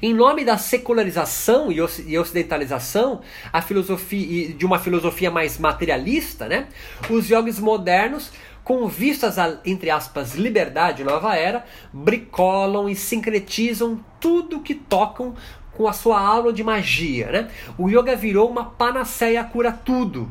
Em 0.00 0.14
nome 0.14 0.44
da 0.44 0.56
secularização 0.56 1.72
e 1.72 2.18
ocidentalização 2.18 3.20
a 3.52 3.60
filosofia, 3.60 4.54
de 4.54 4.64
uma 4.64 4.78
filosofia 4.78 5.30
mais 5.30 5.58
materialista, 5.58 6.46
né, 6.46 6.68
os 7.10 7.28
yogis 7.28 7.58
modernos 7.58 8.30
com 8.68 8.86
vistas 8.86 9.38
a, 9.38 9.56
entre 9.64 9.88
aspas, 9.88 10.34
liberdade 10.34 11.02
nova 11.02 11.34
era, 11.34 11.64
bricolam 11.90 12.86
e 12.86 12.94
sincretizam 12.94 13.98
tudo 14.20 14.60
que 14.60 14.74
tocam 14.74 15.34
com 15.72 15.88
a 15.88 15.92
sua 15.94 16.20
aula 16.20 16.52
de 16.52 16.62
magia, 16.62 17.32
né? 17.32 17.50
O 17.78 17.88
yoga 17.88 18.14
virou 18.14 18.46
uma 18.46 18.66
panaceia 18.66 19.42
cura 19.42 19.72
tudo. 19.72 20.30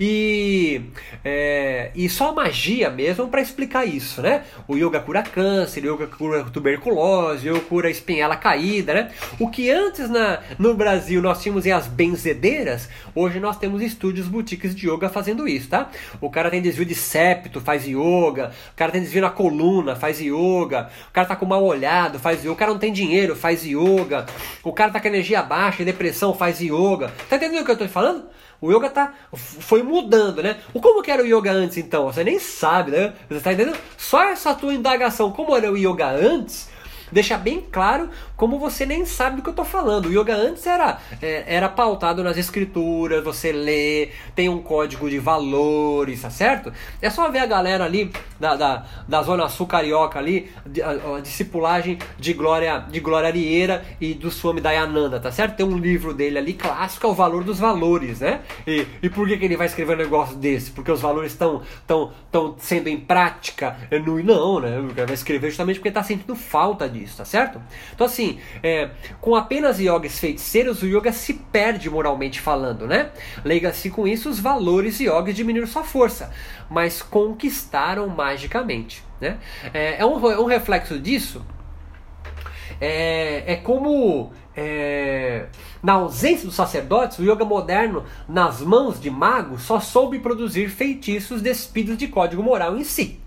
E, 0.00 0.80
é, 1.24 1.90
e 1.94 2.08
só 2.08 2.34
magia 2.34 2.90
mesmo 2.90 3.28
para 3.28 3.40
explicar 3.40 3.84
isso, 3.86 4.22
né? 4.22 4.44
O 4.66 4.76
yoga 4.76 5.00
cura 5.00 5.22
câncer, 5.22 5.84
o 5.84 5.94
yoga 5.94 6.06
cura 6.06 6.44
tuberculose, 6.44 7.48
o 7.48 7.56
yoga 7.56 7.64
cura 7.66 7.90
espinhela 7.90 8.36
caída, 8.36 8.94
né? 8.94 9.10
O 9.38 9.48
que 9.48 9.70
antes 9.70 10.08
na, 10.08 10.40
no 10.58 10.74
Brasil 10.74 11.22
nós 11.22 11.42
tínhamos 11.42 11.66
as 11.66 11.86
benzedeiras, 11.86 12.88
hoje 13.14 13.40
nós 13.40 13.58
temos 13.58 13.82
estúdios 13.82 14.28
boutiques 14.28 14.74
de 14.74 14.88
yoga 14.88 15.08
fazendo 15.08 15.48
isso, 15.48 15.68
tá? 15.68 15.90
O 16.20 16.30
cara 16.30 16.50
tem 16.50 16.62
desvio 16.62 16.84
de 16.84 16.94
septo, 16.94 17.60
faz 17.60 17.86
yoga, 17.86 18.52
o 18.72 18.76
cara 18.76 18.92
tem 18.92 19.00
desvio 19.00 19.22
na 19.22 19.30
coluna, 19.30 19.96
faz 19.96 20.20
yoga, 20.20 20.90
o 21.08 21.12
cara 21.12 21.26
tá 21.26 21.36
com 21.36 21.46
mal 21.46 21.64
olhado, 21.64 22.18
faz 22.18 22.40
yoga, 22.40 22.52
o 22.52 22.56
cara 22.56 22.72
não 22.72 22.78
tem 22.78 22.92
dinheiro, 22.92 23.34
faz 23.34 23.64
yoga, 23.64 24.26
o 24.62 24.72
cara 24.72 24.90
tá 24.90 25.00
com 25.00 25.08
energia 25.08 25.42
baixa, 25.42 25.84
depressão, 25.84 26.34
faz 26.34 26.60
yoga. 26.60 27.12
Tá 27.28 27.36
entendendo 27.36 27.62
o 27.62 27.64
que 27.64 27.70
eu 27.70 27.78
tô 27.78 27.88
falando? 27.88 28.24
O 28.60 28.72
yoga 28.72 28.88
tá, 28.88 29.12
foi 29.34 29.82
mudando, 29.82 30.42
né? 30.42 30.58
O 30.72 30.80
como 30.80 31.02
que 31.02 31.10
era 31.10 31.22
o 31.22 31.26
yoga 31.26 31.52
antes, 31.52 31.76
então? 31.76 32.06
Você 32.06 32.24
nem 32.24 32.38
sabe, 32.38 32.90
né? 32.90 33.12
Você 33.28 33.40
tá 33.40 33.52
entendendo? 33.52 33.76
Só 33.96 34.24
essa 34.24 34.54
tua 34.54 34.72
indagação, 34.72 35.30
como 35.30 35.54
era 35.54 35.70
o 35.70 35.76
yoga 35.76 36.08
antes, 36.08 36.68
deixa 37.12 37.36
bem 37.36 37.60
claro 37.60 38.10
como 38.36 38.58
você 38.58 38.84
nem 38.84 39.04
sabe 39.04 39.36
do 39.36 39.42
que 39.42 39.48
eu 39.48 39.52
estou 39.52 39.64
falando. 39.64 40.06
O 40.06 40.12
yoga 40.12 40.34
antes 40.34 40.66
era, 40.66 40.98
é, 41.22 41.44
era 41.46 41.68
pautado 41.68 42.22
nas 42.22 42.36
escrituras, 42.36 43.24
você 43.24 43.52
lê, 43.52 44.10
tem 44.34 44.48
um 44.48 44.60
código 44.60 45.08
de 45.08 45.18
valores, 45.18 46.22
tá 46.22 46.30
certo? 46.30 46.72
É 47.00 47.08
só 47.08 47.30
ver 47.30 47.38
a 47.38 47.46
galera 47.46 47.84
ali 47.84 48.12
da, 48.38 48.54
da, 48.54 48.84
da 49.08 49.22
Zona 49.22 49.48
Sul 49.48 49.66
Carioca 49.66 50.18
ali, 50.18 50.50
a, 50.82 51.16
a, 51.16 51.20
discipulagem 51.20 51.98
de 52.18 52.32
Glória, 52.32 52.84
de 52.90 53.00
Glória 53.00 53.28
Arieira 53.28 53.84
e 54.00 54.14
do 54.14 54.30
Swami 54.30 54.60
Dayananda, 54.60 55.18
tá 55.18 55.32
certo? 55.32 55.56
Tem 55.56 55.66
um 55.66 55.78
livro 55.78 56.12
dele 56.12 56.38
ali, 56.38 56.52
clássico, 56.52 57.06
é 57.06 57.10
o 57.10 57.14
valor 57.14 57.42
dos 57.42 57.58
valores, 57.58 58.20
né? 58.20 58.40
E, 58.66 58.86
e 59.02 59.08
por 59.08 59.26
que, 59.26 59.36
que 59.36 59.44
ele 59.44 59.56
vai 59.56 59.66
escrever 59.66 59.94
um 59.94 59.98
negócio 59.98 60.36
desse? 60.36 60.70
Porque 60.70 60.90
os 60.92 61.00
valores 61.00 61.32
estão 61.32 61.62
tão, 61.86 62.12
tão 62.30 62.54
sendo 62.58 62.88
em 62.88 62.98
prática? 62.98 63.76
Não, 64.04 64.18
não 64.18 64.60
né? 64.60 64.76
Cara 64.94 65.06
vai 65.06 65.14
escrever 65.14 65.48
justamente 65.48 65.76
porque 65.76 65.88
está 65.88 66.02
sentindo 66.02 66.34
falta 66.34 66.88
disso, 66.88 67.16
tá 67.18 67.24
certo? 67.24 67.60
Então 67.94 68.06
assim, 68.06 68.25
assim, 68.26 68.38
é, 68.62 68.90
com 69.20 69.34
apenas 69.34 69.78
yogis 69.78 70.18
feiticeiros, 70.18 70.82
o 70.82 70.86
yoga 70.86 71.12
se 71.12 71.34
perde 71.34 71.88
moralmente 71.88 72.40
falando, 72.40 72.86
né? 72.86 73.10
Lega-se 73.44 73.90
com 73.90 74.06
isso 74.06 74.28
os 74.28 74.38
valores 74.38 75.00
yogis 75.00 75.34
diminuíram 75.34 75.66
sua 75.66 75.84
força, 75.84 76.32
mas 76.68 77.00
conquistaram 77.02 78.08
magicamente, 78.08 79.04
né? 79.20 79.38
É, 79.72 80.00
é 80.00 80.06
um, 80.06 80.30
é 80.30 80.38
um 80.38 80.46
reflexo 80.46 80.98
disso. 80.98 81.44
É, 82.80 83.52
é 83.52 83.56
como 83.56 84.32
é, 84.54 85.46
na 85.82 85.94
ausência 85.94 86.46
dos 86.46 86.54
sacerdotes, 86.54 87.18
o 87.18 87.22
yoga 87.22 87.44
moderno, 87.44 88.04
nas 88.28 88.60
mãos 88.60 89.00
de 89.00 89.10
magos, 89.10 89.62
só 89.62 89.80
soube 89.80 90.18
produzir 90.18 90.68
feitiços 90.68 91.40
despidos 91.40 91.96
de 91.96 92.08
código 92.08 92.42
moral 92.42 92.76
em 92.76 92.84
si. 92.84 93.20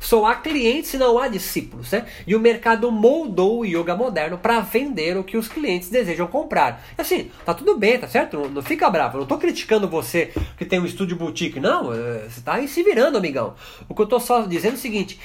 Só 0.00 0.26
há 0.26 0.36
clientes 0.36 0.94
e 0.94 0.98
não 0.98 1.18
há 1.18 1.28
discípulos, 1.28 1.90
né? 1.90 2.06
E 2.26 2.34
o 2.34 2.40
mercado 2.40 2.90
moldou 2.90 3.60
o 3.60 3.64
yoga 3.64 3.96
moderno 3.96 4.38
para 4.38 4.60
vender 4.60 5.16
o 5.16 5.24
que 5.24 5.36
os 5.36 5.48
clientes 5.48 5.90
desejam 5.90 6.26
comprar. 6.26 6.84
Assim, 6.96 7.30
tá 7.44 7.52
tudo 7.52 7.76
bem, 7.76 7.98
tá 7.98 8.06
certo? 8.06 8.38
Não, 8.38 8.48
não 8.48 8.62
fica 8.62 8.88
bravo. 8.88 9.16
Eu 9.16 9.20
não 9.20 9.26
tô 9.26 9.38
criticando 9.38 9.88
você 9.88 10.32
que 10.56 10.64
tem 10.64 10.80
um 10.80 10.86
estúdio 10.86 11.16
boutique. 11.16 11.60
Não, 11.60 11.92
é, 11.92 12.28
você 12.28 12.40
tá 12.40 12.54
aí 12.54 12.68
se 12.68 12.82
virando, 12.82 13.18
amigão. 13.18 13.54
O 13.88 13.94
que 13.94 14.02
eu 14.02 14.06
tô 14.06 14.20
só 14.20 14.42
dizendo 14.42 14.72
é 14.72 14.76
o 14.76 14.80
seguinte: 14.80 15.18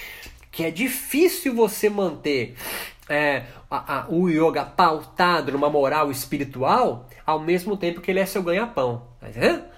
que 0.51 0.63
é 0.63 0.71
difícil 0.71 1.53
você 1.53 1.89
manter 1.89 2.55
é, 3.09 3.43
a, 3.73 4.01
a, 4.01 4.05
o 4.07 4.29
yoga 4.29 4.63
pautado 4.63 5.51
numa 5.51 5.67
moral 5.67 6.11
espiritual 6.11 7.07
ao 7.25 7.39
mesmo 7.39 7.75
tempo 7.75 8.01
que 8.01 8.11
ele 8.11 8.19
é 8.19 8.25
seu 8.25 8.43
ganha-pão. 8.43 9.07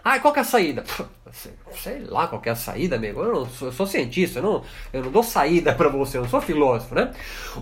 Ah, 0.04 0.20
qual 0.20 0.34
que 0.34 0.40
é 0.40 0.42
a 0.42 0.46
saída? 0.46 0.84
sei 1.74 2.04
lá 2.06 2.28
qual 2.28 2.42
é 2.46 2.50
a 2.50 2.56
saída, 2.56 2.96
amigo. 2.96 3.22
Eu, 3.22 3.34
não 3.34 3.46
sou, 3.46 3.68
eu 3.68 3.72
sou 3.72 3.86
cientista, 3.86 4.40
eu 4.40 4.44
não, 4.44 4.64
eu 4.94 5.04
não 5.04 5.12
dou 5.12 5.24
saída 5.24 5.74
para 5.74 5.90
você, 5.90 6.18
eu 6.18 6.22
não 6.22 6.30
sou 6.30 6.40
filósofo, 6.40 6.96
né? 6.96 7.12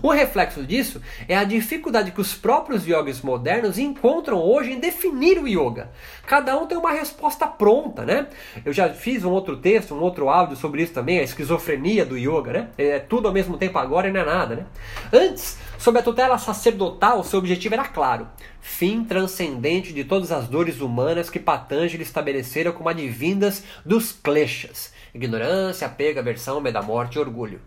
O 0.00 0.10
reflexo 0.10 0.64
disso 0.64 1.00
é 1.28 1.36
a 1.36 1.44
dificuldade 1.44 2.12
que 2.12 2.20
os 2.20 2.34
próprios 2.34 2.86
yogis 2.86 3.20
modernos 3.20 3.78
encontram 3.78 4.38
hoje 4.38 4.72
em 4.72 4.78
definir 4.78 5.38
o 5.38 5.48
yoga. 5.48 5.90
Cada 6.26 6.56
um 6.56 6.66
tem 6.66 6.78
uma 6.78 6.92
resposta 6.92 7.46
pronta, 7.46 8.04
né? 8.04 8.28
Eu 8.64 8.72
já 8.72 8.88
fiz 8.90 9.24
um 9.24 9.30
outro 9.30 9.56
texto, 9.56 9.94
um 9.94 10.00
outro 10.00 10.28
áudio 10.28 10.56
sobre 10.56 10.82
isso 10.82 10.92
também, 10.92 11.18
a 11.18 11.22
esquizofrenia 11.22 12.04
do 12.04 12.16
yoga, 12.16 12.52
né? 12.52 12.68
É 12.78 12.98
tudo 12.98 13.26
ao 13.26 13.34
mesmo 13.34 13.56
tempo 13.56 13.78
agora 13.78 14.08
e 14.08 14.12
não 14.12 14.20
é 14.20 14.24
nada, 14.24 14.56
né? 14.56 14.66
Antes, 15.12 15.58
sob 15.84 15.98
a 15.98 16.02
tutela 16.02 16.38
sacerdotal, 16.38 17.22
seu 17.22 17.38
objetivo 17.38 17.74
era 17.74 17.84
claro: 17.84 18.26
fim 18.58 19.04
transcendente 19.04 19.92
de 19.92 20.02
todas 20.02 20.32
as 20.32 20.48
dores 20.48 20.80
humanas 20.80 21.28
que 21.28 21.38
Patanjali 21.38 22.02
estabelecera 22.02 22.72
como 22.72 22.88
advindas 22.88 23.62
dos 23.84 24.10
kleshas, 24.10 24.94
ignorância, 25.14 25.86
apego, 25.86 26.18
aversão, 26.18 26.58
medo 26.58 26.72
da 26.72 26.82
morte 26.82 27.16
e 27.16 27.18
orgulho. 27.18 27.60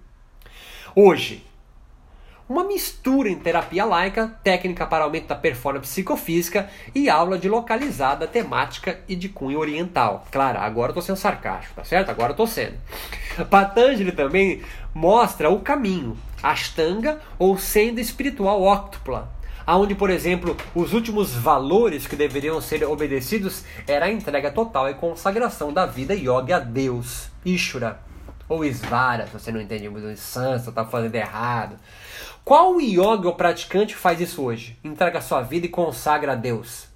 Hoje, 0.96 1.46
uma 2.50 2.64
mistura 2.64 3.30
em 3.30 3.38
terapia 3.38 3.86
laica, 3.86 4.40
técnica 4.44 4.88
para 4.88 5.04
aumento 5.04 5.28
da 5.28 5.36
performance 5.36 5.88
psicofísica 5.88 6.68
e 6.96 7.12
aula 7.12 7.38
de 7.38 7.48
localizada, 7.48 8.26
temática 8.26 9.00
e 9.08 9.16
de 9.16 9.30
cunho 9.30 9.60
oriental. 9.60 10.26
Claro, 10.32 10.58
agora 10.58 10.90
eu 10.90 10.96
tô 10.96 11.04
sendo 11.04 11.18
sarcástico, 11.18 11.76
tá 11.76 11.84
certo? 11.84 12.10
Agora 12.10 12.32
eu 12.32 12.36
tô 12.36 12.48
sendo. 12.48 12.78
Patanjali 13.48 14.12
também 14.12 14.64
mostra 14.92 15.52
o 15.52 15.60
caminho, 15.60 16.18
Ashtanga 16.42 17.20
ou 17.40 17.58
senda 17.58 18.00
espiritual 18.00 18.62
óctupla, 18.62 19.32
aonde, 19.66 19.96
por 19.96 20.10
exemplo, 20.10 20.56
os 20.74 20.94
últimos 20.94 21.34
valores 21.34 22.08
que 22.08 22.16
deveriam 22.16 22.62
ser 22.62 22.84
obedecidos 22.84 23.64
era 23.88 24.06
a 24.06 24.12
entrega 24.12 24.52
total 24.52 24.90
e 24.90 24.94
consagração 24.94 25.74
da 25.74 25.86
vida 25.86 26.14
yoga 26.14 26.58
a 26.58 26.60
Deus, 26.60 27.30
Ishura, 27.44 28.00
ou 28.48 28.64
Isvara, 28.64 29.28
se 29.28 29.34
você 29.34 29.52
não 29.52 29.60
entende 29.60 29.90
muito 29.90 30.08
de 30.08 30.18
sânscrito, 30.18 30.70
está 30.70 30.86
fazendo 30.86 31.16
errado. 31.16 31.78
Qual 32.46 32.80
yoga 32.80 33.28
ou 33.28 33.36
praticante 33.36 33.94
faz 33.94 34.22
isso 34.22 34.42
hoje? 34.42 34.78
Entrega 34.82 35.20
sua 35.20 35.42
vida 35.42 35.66
e 35.66 35.70
consagra 35.70 36.32
a 36.32 36.36
Deus. 36.36 36.88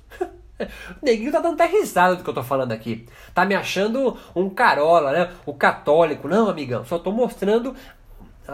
O 0.62 1.04
neguinho 1.04 1.32
tá 1.32 1.42
dando 1.42 1.56
até 1.56 1.66
risada 1.66 2.16
do 2.16 2.24
que 2.24 2.30
eu 2.30 2.34
tô 2.34 2.42
falando 2.42 2.72
aqui. 2.72 3.06
Tá 3.34 3.44
me 3.44 3.54
achando 3.54 4.18
um 4.34 4.50
carola, 4.50 5.12
né? 5.12 5.30
O 5.46 5.54
católico. 5.54 6.30
Não, 6.30 6.50
amigão, 6.50 6.86
só 6.86 6.98
tô 6.98 7.12
mostrando. 7.12 7.76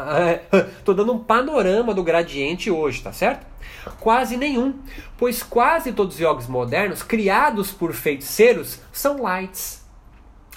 tô 0.84 0.94
dando 0.94 1.14
um 1.14 1.20
panorama 1.20 1.94
do 1.94 2.04
gradiente 2.04 2.70
hoje, 2.70 3.02
tá 3.02 3.12
certo? 3.12 3.46
Quase 4.00 4.36
nenhum, 4.38 4.80
pois 5.18 5.42
quase 5.42 5.94
todos 5.94 6.16
os 6.16 6.22
yogis 6.22 6.48
modernos, 6.48 7.02
criados 7.04 7.72
por 7.72 7.94
feiticeiros, 7.94 8.80
são 8.92 9.22
lights. 9.22 9.86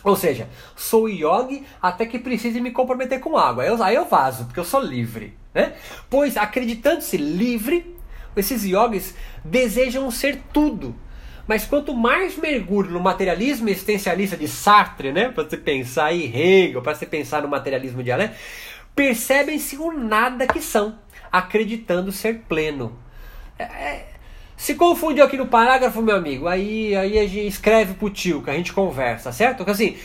Ou 0.02 0.16
seja, 0.16 0.48
sou 0.74 1.08
yogi 1.08 1.64
até 1.80 2.06
que 2.06 2.18
precise 2.18 2.60
me 2.60 2.70
comprometer 2.70 3.20
com 3.20 3.36
água. 3.36 3.64
Eu, 3.64 3.82
aí 3.82 3.94
eu 3.94 4.06
vazo, 4.06 4.46
porque 4.46 4.60
eu 4.60 4.64
sou 4.64 4.80
livre. 4.80 5.36
Né? 5.54 5.74
Pois, 6.08 6.36
acreditando-se 6.36 7.16
livre, 7.16 7.94
esses 8.36 8.64
yogis 8.64 9.14
desejam 9.44 10.10
ser 10.10 10.40
tudo. 10.52 10.94
Mas 11.46 11.66
quanto 11.66 11.92
mais 11.92 12.36
mergulho 12.36 12.90
no 12.90 13.00
materialismo 13.00 13.68
existencialista 13.68 14.36
de 14.36 14.46
Sartre, 14.46 15.12
né, 15.12 15.30
para 15.30 15.42
você 15.42 15.56
pensar 15.56 16.14
em 16.14 16.24
Hegel, 16.24 16.80
para 16.80 16.94
você 16.94 17.04
pensar 17.04 17.42
no 17.42 17.48
materialismo 17.48 18.02
de 18.02 18.12
Alain, 18.12 18.30
percebem-se 18.94 19.76
o 19.76 19.92
nada 19.92 20.46
que 20.46 20.60
são, 20.60 20.98
acreditando 21.30 22.12
ser 22.12 22.40
pleno. 22.48 22.98
É, 23.58 23.64
é, 23.64 24.08
se 24.56 24.74
confundiu 24.74 25.24
aqui 25.24 25.36
no 25.36 25.46
parágrafo, 25.46 26.02
meu 26.02 26.16
amigo, 26.16 26.46
aí, 26.46 26.94
aí 26.94 27.18
a 27.18 27.26
gente 27.26 27.46
escreve 27.46 27.94
pro 27.94 28.10
tio, 28.10 28.42
que 28.42 28.50
a 28.50 28.54
gente 28.54 28.72
conversa, 28.72 29.32
certo? 29.32 29.58
Porque 29.58 29.70
assim, 29.70 29.96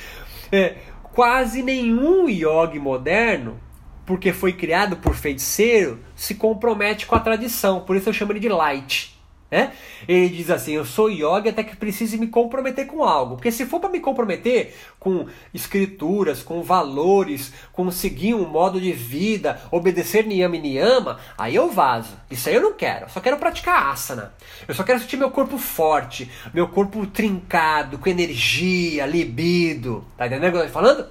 é, 0.52 0.76
quase 1.13 1.62
nenhum 1.62 2.30
yogi 2.30 2.80
moderno, 2.80 3.60
porque 4.06 4.32
foi 4.32 4.54
criado 4.54 4.98
por 4.98 5.15
feiticeiro, 5.15 6.00
se 6.15 6.36
compromete 6.36 7.06
com 7.06 7.15
a 7.15 7.19
tradição, 7.19 7.82
por 7.82 7.95
isso 7.95 8.10
eu 8.10 8.13
chamo 8.13 8.32
ele 8.32 8.39
de 8.39 8.50
light. 8.50 9.14
Né? 9.51 9.71
Ele 10.08 10.29
diz 10.29 10.49
assim: 10.49 10.73
Eu 10.73 10.84
sou 10.84 11.10
yoga 11.10 11.51
até 11.51 11.63
que 11.63 11.75
precise 11.75 12.17
me 12.17 12.27
comprometer 12.27 12.88
com 12.88 13.03
algo. 13.03 13.36
Porque 13.36 13.51
se 13.51 13.65
for 13.65 13.79
para 13.79 13.89
me 13.89 13.99
comprometer 13.99 14.75
com 14.99 15.27
escrituras, 15.53 16.41
com 16.41 16.63
valores, 16.63 17.53
com 17.71 17.89
seguir 17.91 18.34
um 18.34 18.47
modo 18.47 18.81
de 18.81 18.91
vida, 18.91 19.62
obedecer 19.69 20.25
niyama 20.25 20.55
e 20.55 20.62
niyama, 20.62 21.19
aí 21.38 21.55
eu 21.55 21.69
vazo. 21.69 22.17
Isso 22.29 22.49
aí 22.49 22.55
eu 22.55 22.62
não 22.62 22.73
quero. 22.73 23.05
Eu 23.05 23.10
só 23.10 23.19
quero 23.19 23.38
praticar 23.38 23.91
asana. 23.91 24.34
Eu 24.67 24.73
só 24.73 24.84
quero 24.84 24.99
sentir 24.99 25.17
meu 25.17 25.29
corpo 25.29 25.58
forte, 25.58 26.29
meu 26.53 26.67
corpo 26.67 27.05
trincado, 27.05 27.99
com 27.99 28.10
energia, 28.10 29.05
libido. 29.05 30.03
Tá 30.17 30.25
entendendo 30.25 30.49
o 30.49 30.51
que 30.53 30.58
eu 30.58 30.65
tô 30.65 30.73
falando? 30.73 31.08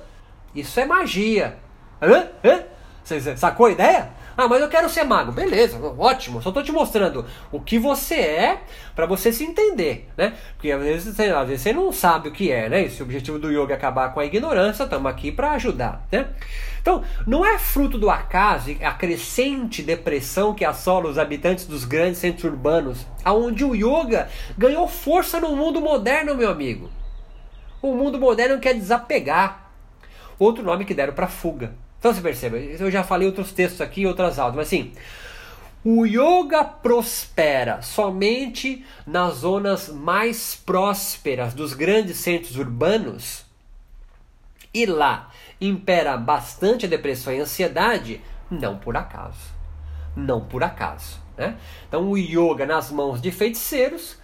Isso 0.54 0.78
é 0.80 0.84
magia. 0.84 1.56
Hã? 2.02 2.28
Hã? 2.44 2.64
Sacou 3.36 3.66
a 3.66 3.72
ideia? 3.72 4.23
Ah, 4.36 4.48
mas 4.48 4.60
eu 4.60 4.68
quero 4.68 4.88
ser 4.88 5.04
mago. 5.04 5.32
Beleza, 5.32 5.78
ótimo. 5.78 6.42
Só 6.42 6.50
estou 6.50 6.62
te 6.62 6.72
mostrando 6.72 7.24
o 7.52 7.60
que 7.60 7.78
você 7.78 8.16
é 8.16 8.62
para 8.94 9.06
você 9.06 9.32
se 9.32 9.44
entender, 9.44 10.08
né? 10.16 10.34
Porque 10.54 10.72
às 10.72 10.82
vezes, 10.82 11.20
às 11.20 11.48
vezes 11.48 11.62
você 11.62 11.72
não 11.72 11.92
sabe 11.92 12.28
o 12.28 12.32
que 12.32 12.50
é, 12.50 12.68
né? 12.68 12.82
Esse 12.84 13.02
objetivo 13.02 13.38
do 13.38 13.50
yoga 13.50 13.74
é 13.74 13.76
acabar 13.76 14.12
com 14.12 14.20
a 14.20 14.24
ignorância, 14.24 14.84
estamos 14.84 15.10
aqui 15.10 15.30
para 15.30 15.52
ajudar, 15.52 16.06
né? 16.10 16.28
Então, 16.80 17.02
não 17.26 17.46
é 17.46 17.58
fruto 17.58 17.96
do 17.96 18.10
acaso 18.10 18.76
a 18.82 18.92
crescente 18.92 19.82
depressão 19.82 20.52
que 20.52 20.64
assola 20.64 21.08
os 21.08 21.18
habitantes 21.18 21.64
dos 21.64 21.84
grandes 21.84 22.18
centros 22.18 22.44
urbanos, 22.44 23.06
aonde 23.24 23.64
o 23.64 23.74
yoga 23.74 24.28
ganhou 24.58 24.86
força 24.86 25.40
no 25.40 25.56
mundo 25.56 25.80
moderno, 25.80 26.34
meu 26.34 26.50
amigo. 26.50 26.90
O 27.80 27.94
mundo 27.94 28.18
moderno 28.18 28.60
quer 28.60 28.74
desapegar. 28.74 29.70
Outro 30.38 30.62
nome 30.62 30.84
que 30.84 30.92
deram 30.92 31.14
para 31.14 31.26
fuga. 31.26 31.74
Então 32.04 32.12
você 32.12 32.20
percebe, 32.20 32.76
eu 32.78 32.90
já 32.90 33.02
falei 33.02 33.26
outros 33.26 33.50
textos 33.50 33.80
aqui, 33.80 34.04
outras 34.04 34.38
aulas, 34.38 34.54
mas 34.54 34.66
assim, 34.66 34.92
o 35.82 36.04
yoga 36.04 36.62
prospera 36.62 37.80
somente 37.80 38.84
nas 39.06 39.36
zonas 39.36 39.88
mais 39.88 40.54
prósperas 40.54 41.54
dos 41.54 41.72
grandes 41.72 42.18
centros 42.18 42.58
urbanos 42.58 43.46
e 44.74 44.84
lá 44.84 45.30
impera 45.58 46.18
bastante 46.18 46.84
a 46.84 46.88
depressão 46.90 47.32
e 47.32 47.40
a 47.40 47.42
ansiedade, 47.44 48.20
não 48.50 48.76
por 48.76 48.98
acaso. 48.98 49.54
Não 50.14 50.44
por 50.44 50.62
acaso. 50.62 51.18
Né? 51.38 51.56
Então 51.88 52.10
o 52.10 52.18
yoga 52.18 52.66
nas 52.66 52.90
mãos 52.90 53.18
de 53.18 53.32
feiticeiros 53.32 54.18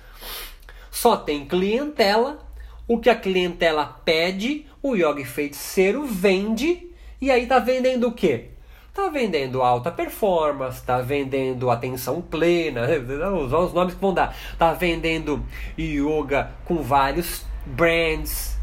só 0.90 1.16
tem 1.16 1.46
clientela, 1.46 2.46
o 2.86 2.98
que 2.98 3.08
a 3.08 3.16
clientela 3.16 3.86
pede, 4.04 4.66
o 4.82 4.94
yoga 4.94 5.24
feiticeiro 5.24 6.04
vende 6.04 6.89
e 7.20 7.30
aí 7.30 7.46
tá 7.46 7.58
vendendo 7.58 8.08
o 8.08 8.12
quê? 8.12 8.46
Tá 8.94 9.08
vendendo 9.08 9.62
alta 9.62 9.90
performance, 9.90 10.82
tá 10.82 11.00
vendendo 11.00 11.70
atenção 11.70 12.20
plena, 12.20 12.86
os 13.36 13.72
nomes 13.72 13.94
que 13.94 14.00
vão 14.00 14.12
dar. 14.12 14.36
Tá 14.58 14.72
vendendo 14.72 15.44
yoga 15.78 16.50
com 16.64 16.82
vários 16.82 17.44
brands, 17.64 18.58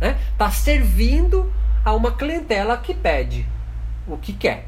né? 0.00 0.18
Tá 0.36 0.50
servindo 0.50 1.52
a 1.84 1.94
uma 1.94 2.12
clientela 2.12 2.76
que 2.76 2.94
pede 2.94 3.46
o 4.08 4.16
que 4.16 4.32
quer. 4.32 4.66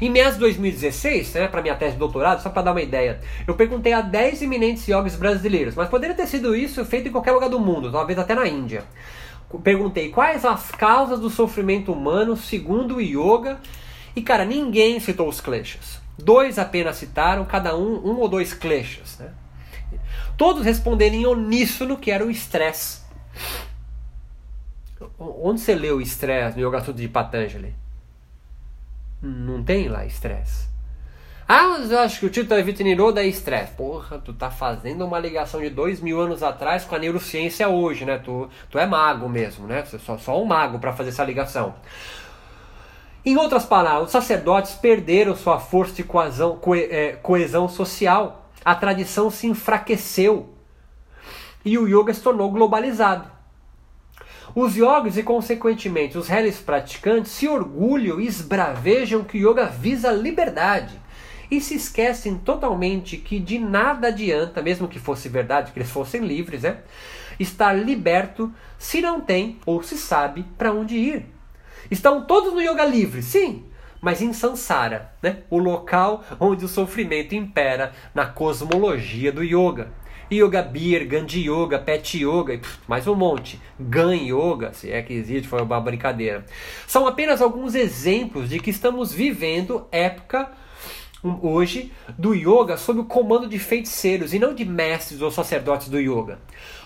Em 0.00 0.10
meados 0.10 0.34
de 0.34 0.40
2016, 0.40 1.34
né, 1.34 1.48
para 1.48 1.62
minha 1.62 1.76
tese 1.76 1.92
de 1.92 1.98
doutorado, 1.98 2.42
só 2.42 2.50
para 2.50 2.62
dar 2.62 2.72
uma 2.72 2.82
ideia, 2.82 3.20
eu 3.46 3.54
perguntei 3.54 3.92
a 3.92 4.00
10 4.00 4.42
eminentes 4.42 4.86
yogis 4.88 5.14
brasileiros, 5.14 5.76
mas 5.76 5.88
poderia 5.88 6.16
ter 6.16 6.26
sido 6.26 6.56
isso 6.56 6.84
feito 6.84 7.08
em 7.08 7.12
qualquer 7.12 7.30
lugar 7.30 7.48
do 7.48 7.60
mundo, 7.60 7.90
talvez 7.90 8.18
até 8.18 8.34
na 8.34 8.48
Índia 8.48 8.82
perguntei 9.58 10.10
quais 10.10 10.44
as 10.44 10.70
causas 10.70 11.18
do 11.18 11.28
sofrimento 11.28 11.92
humano 11.92 12.36
segundo 12.36 12.96
o 12.96 13.00
yoga? 13.00 13.60
E 14.14 14.22
cara 14.22 14.44
ninguém 14.44 15.00
citou 15.00 15.28
os 15.28 15.40
kleshas. 15.40 16.00
Dois 16.18 16.58
apenas 16.58 16.96
citaram 16.96 17.44
cada 17.44 17.76
um 17.76 17.96
um 18.06 18.16
ou 18.18 18.28
dois 18.28 18.52
kleshas 18.52 19.18
né? 19.18 19.32
todos 20.36 20.64
responderam 20.64 21.16
em 21.16 21.26
uníssono 21.26 21.96
que 21.96 22.10
era 22.10 22.24
o 22.24 22.30
estresse. 22.30 23.00
Onde 25.18 25.60
você 25.60 25.74
leu 25.74 26.00
estresse 26.00 26.58
no 26.58 26.66
Yoga 26.66 26.80
Sutra 26.80 27.02
de 27.02 27.08
Patanjali? 27.08 27.74
Não 29.20 29.62
tem 29.62 29.88
lá 29.88 30.06
estresse 30.06 30.69
ah, 31.52 31.66
mas 31.80 31.90
eu 31.90 31.98
acho 31.98 32.20
que 32.20 32.26
o 32.26 32.30
título 32.30 32.60
é 32.60 32.62
Vitiniroda 32.62 33.24
é 33.24 33.26
estresse. 33.26 33.72
Porra, 33.72 34.20
tu 34.24 34.32
tá 34.32 34.52
fazendo 34.52 35.04
uma 35.04 35.18
ligação 35.18 35.60
de 35.60 35.68
dois 35.68 36.00
mil 36.00 36.20
anos 36.20 36.44
atrás 36.44 36.84
com 36.84 36.94
a 36.94 36.98
neurociência 37.00 37.68
hoje, 37.68 38.04
né? 38.04 38.18
Tu, 38.18 38.48
tu 38.70 38.78
é 38.78 38.86
mago 38.86 39.28
mesmo, 39.28 39.66
né? 39.66 39.84
Você 39.84 39.96
é 39.96 39.98
só, 39.98 40.16
só 40.16 40.40
um 40.40 40.44
mago 40.44 40.78
para 40.78 40.92
fazer 40.92 41.08
essa 41.08 41.24
ligação. 41.24 41.74
Em 43.26 43.36
outras 43.36 43.64
palavras, 43.64 44.04
os 44.04 44.12
sacerdotes 44.12 44.74
perderam 44.74 45.34
sua 45.34 45.58
força 45.58 45.94
de 45.94 46.04
coesão, 46.04 46.54
coe, 46.54 46.84
é, 46.84 47.18
coesão 47.20 47.68
social. 47.68 48.48
A 48.64 48.76
tradição 48.76 49.28
se 49.28 49.48
enfraqueceu. 49.48 50.54
E 51.64 51.76
o 51.76 51.88
yoga 51.88 52.14
se 52.14 52.22
tornou 52.22 52.48
globalizado. 52.52 53.28
Os 54.54 54.76
yogis 54.76 55.18
e, 55.18 55.24
consequentemente, 55.24 56.16
os 56.16 56.28
réis 56.28 56.60
praticantes 56.60 57.32
se 57.32 57.48
orgulham 57.48 58.20
e 58.20 58.26
esbravejam 58.28 59.24
que 59.24 59.44
o 59.44 59.50
yoga 59.50 59.66
visa 59.66 60.12
liberdade 60.12 61.09
e 61.50 61.60
se 61.60 61.74
esquecem 61.74 62.36
totalmente 62.38 63.16
que 63.16 63.38
de 63.38 63.58
nada 63.58 64.08
adianta, 64.08 64.62
mesmo 64.62 64.88
que 64.88 64.98
fosse 64.98 65.28
verdade, 65.28 65.72
que 65.72 65.78
eles 65.78 65.90
fossem 65.90 66.20
livres, 66.20 66.62
né? 66.62 66.78
estar 67.38 67.72
liberto 67.72 68.52
se 68.78 69.00
não 69.00 69.20
tem 69.20 69.58
ou 69.64 69.82
se 69.82 69.96
sabe 69.96 70.44
para 70.56 70.72
onde 70.72 70.96
ir. 70.96 71.26
Estão 71.90 72.24
todos 72.24 72.52
no 72.52 72.60
yoga 72.60 72.84
livre, 72.84 73.22
sim, 73.22 73.64
mas 74.00 74.22
em 74.22 74.32
Sansara, 74.32 75.12
né? 75.22 75.38
o 75.50 75.58
local 75.58 76.24
onde 76.38 76.64
o 76.64 76.68
sofrimento 76.68 77.34
impera 77.34 77.92
na 78.14 78.26
cosmologia 78.26 79.32
do 79.32 79.42
yoga. 79.42 79.92
Yoga 80.32 80.62
Beer, 80.62 81.08
Gandhi 81.08 81.50
Yoga, 81.50 81.76
Pet 81.76 82.24
Yoga, 82.24 82.60
mais 82.86 83.08
um 83.08 83.16
monte. 83.16 83.60
Gan 83.80 84.14
Yoga, 84.14 84.72
se 84.72 84.88
é 84.88 85.02
que 85.02 85.12
existe, 85.12 85.48
foi 85.48 85.60
uma 85.60 85.80
brincadeira. 85.80 86.46
São 86.86 87.04
apenas 87.08 87.42
alguns 87.42 87.74
exemplos 87.74 88.48
de 88.48 88.60
que 88.60 88.70
estamos 88.70 89.12
vivendo 89.12 89.88
época 89.90 90.48
hoje 91.22 91.92
do 92.18 92.34
yoga 92.34 92.76
sob 92.76 93.00
o 93.00 93.04
comando 93.04 93.48
de 93.48 93.58
feiticeiros 93.58 94.32
e 94.32 94.38
não 94.38 94.54
de 94.54 94.64
mestres 94.64 95.20
ou 95.20 95.30
sacerdotes 95.30 95.88
do 95.88 95.98
yoga. 95.98 96.38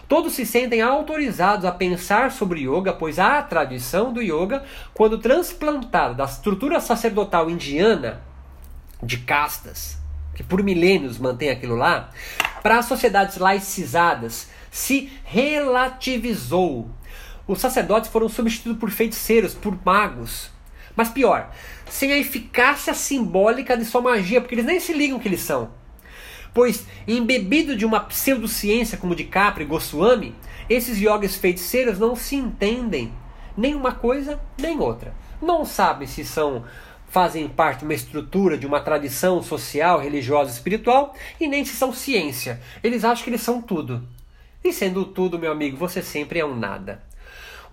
Todos 0.09 0.35
se 0.35 0.45
sentem 0.45 0.83
autorizados 0.83 1.65
a 1.65 1.73
pensar 1.73 2.31
sobre 2.31 2.61
yoga, 2.61 2.93
pois 2.93 3.19
a 3.19 3.41
tradição 3.43 4.13
do 4.13 4.21
yoga, 4.21 4.65
quando 4.93 5.19
transplantada 5.19 6.15
da 6.15 6.25
estrutura 6.25 6.79
sacerdotal 6.81 7.49
indiana 7.49 8.21
de 9.03 9.19
castas, 9.19 9.99
que 10.35 10.43
por 10.43 10.63
milênios 10.63 11.19
mantém 11.19 11.51
aquilo 11.51 11.77
lá, 11.77 12.11
para 12.63 12.79
as 12.79 12.87
sociedades 12.87 13.39
laicizadas, 13.39 14.51
se 14.71 15.11
relativizou. 15.25 16.91
Os 17.47 17.61
sacerdotes 17.61 18.11
foram 18.11 18.29
substituídos 18.29 18.81
por 18.81 18.91
feiticeiros, 18.91 19.55
por 19.55 19.79
magos. 19.85 20.51
Mas 20.97 21.09
pior, 21.09 21.51
sem 21.89 22.13
a 22.13 22.19
eficácia 22.19 22.95
simbólica 22.95 23.77
de 23.77 23.85
sua 23.85 24.01
magia, 24.01 24.41
porque 24.41 24.55
eles 24.55 24.65
nem 24.65 24.81
se 24.81 24.93
ligam 24.93 25.19
que 25.19 25.29
eles 25.29 25.41
são. 25.41 25.71
Pois, 26.53 26.87
embebido 27.07 27.77
de 27.77 27.85
uma 27.85 28.01
pseudociência 28.01 28.97
como 28.97 29.17
de 29.17 29.25
Capra 29.25 29.63
e 29.63 29.67
Goswami, 29.67 30.35
esses 30.69 30.99
yogis 31.01 31.37
feiticeiros 31.37 31.99
não 31.99 32.15
se 32.15 32.37
entendem 32.37 33.13
nem 33.57 33.75
uma 33.75 33.93
coisa 33.93 34.41
nem 34.59 34.79
outra. 34.79 35.15
Não 35.43 35.65
sabem 35.65 36.07
se 36.07 36.25
são 36.25 36.65
fazem 37.09 37.49
parte 37.49 37.79
de 37.79 37.85
uma 37.85 37.95
estrutura, 37.95 38.59
de 38.59 38.67
uma 38.67 38.81
tradição 38.81 39.41
social, 39.41 40.01
religiosa, 40.01 40.51
espiritual, 40.51 41.15
e 41.41 41.47
nem 41.47 41.65
se 41.65 41.77
são 41.77 41.93
ciência. 41.93 42.61
Eles 42.83 43.05
acham 43.05 43.23
que 43.23 43.31
eles 43.31 43.41
são 43.41 43.63
tudo. 43.63 44.03
E 44.65 44.73
sendo 44.73 45.05
tudo, 45.05 45.39
meu 45.39 45.53
amigo, 45.53 45.77
você 45.77 46.03
sempre 46.03 46.41
é 46.41 46.45
um 46.45 46.57
nada. 46.57 47.01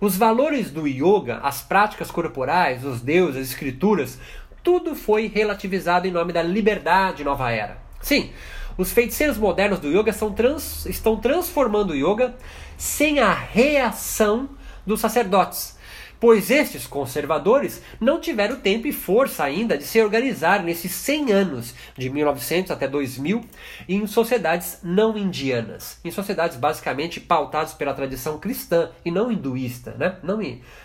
Os 0.02 0.16
valores 0.16 0.68
do 0.68 0.84
yoga, 0.84 1.38
as 1.44 1.62
práticas 1.62 2.10
corporais, 2.10 2.84
os 2.84 3.00
deuses, 3.00 3.40
as 3.40 3.48
escrituras, 3.50 4.18
tudo 4.60 4.96
foi 4.96 5.28
relativizado 5.32 6.08
em 6.08 6.10
nome 6.10 6.32
da 6.32 6.42
liberdade 6.42 7.22
nova 7.22 7.52
era. 7.52 7.78
Sim, 8.00 8.32
os 8.76 8.92
feiticeiros 8.92 9.38
modernos 9.38 9.78
do 9.78 9.86
yoga 9.86 10.12
trans, 10.34 10.86
estão 10.86 11.18
transformando 11.18 11.90
o 11.90 11.94
yoga 11.94 12.34
sem 12.76 13.20
a 13.20 13.32
reação 13.32 14.50
dos 14.84 14.98
sacerdotes 14.98 15.78
pois 16.22 16.52
estes 16.52 16.86
conservadores 16.86 17.82
não 17.98 18.20
tiveram 18.20 18.54
tempo 18.54 18.86
e 18.86 18.92
força 18.92 19.42
ainda 19.42 19.76
de 19.76 19.82
se 19.82 20.00
organizar 20.00 20.62
nesses 20.62 20.92
100 20.92 21.32
anos, 21.32 21.74
de 21.98 22.08
1900 22.08 22.70
até 22.70 22.86
2000, 22.86 23.44
em 23.88 24.06
sociedades 24.06 24.78
não 24.84 25.18
indianas, 25.18 25.98
em 26.04 26.12
sociedades 26.12 26.56
basicamente 26.56 27.18
pautadas 27.18 27.74
pela 27.74 27.92
tradição 27.92 28.38
cristã 28.38 28.90
e 29.04 29.10
não 29.10 29.32
hinduísta, 29.32 29.96
né? 29.98 30.16
não 30.22 30.38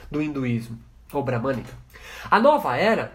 do 0.10 0.24
hinduísmo 0.24 0.80
ou 1.14 1.22
bramânica. 1.22 1.72
A 2.32 2.40
nova 2.40 2.76
era 2.76 3.12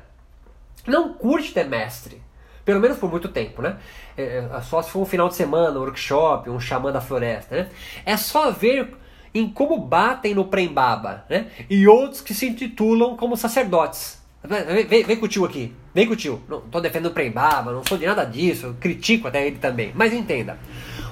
não 0.86 1.14
curte 1.14 1.52
ter 1.52 1.64
mestre, 1.64 2.22
pelo 2.64 2.78
menos 2.78 2.98
por 2.98 3.10
muito 3.10 3.30
tempo, 3.30 3.62
né? 3.62 3.78
É, 4.16 4.48
é 4.48 4.60
só 4.60 4.80
se 4.80 4.90
for 4.90 5.00
um 5.00 5.06
final 5.06 5.28
de 5.28 5.34
semana, 5.34 5.76
um 5.76 5.82
workshop, 5.82 6.48
um 6.48 6.60
xamã 6.60 6.92
da 6.92 7.00
floresta, 7.00 7.56
né? 7.56 7.68
É 8.06 8.16
só 8.16 8.52
ver 8.52 9.01
em 9.34 9.48
como 9.48 9.78
batem 9.78 10.34
no 10.34 10.44
Prembaba, 10.44 11.24
né? 11.28 11.46
E 11.68 11.86
outros 11.88 12.20
que 12.20 12.34
se 12.34 12.46
intitulam 12.46 13.16
como 13.16 13.36
sacerdotes. 13.36 14.20
Vem, 14.88 15.04
vem, 15.04 15.16
com 15.16 15.26
o 15.26 15.28
tio 15.28 15.44
aqui, 15.44 15.72
vem 15.94 16.06
com 16.06 16.14
o 16.14 16.16
tio. 16.16 16.42
Não 16.48 16.60
tô 16.62 16.80
defendendo 16.80 17.10
o 17.10 17.14
Prembaba, 17.14 17.72
não 17.72 17.84
sou 17.86 17.96
de 17.96 18.06
nada 18.06 18.24
disso, 18.24 18.76
critico 18.80 19.28
até 19.28 19.46
ele 19.46 19.58
também. 19.58 19.92
Mas 19.94 20.12
entenda, 20.12 20.58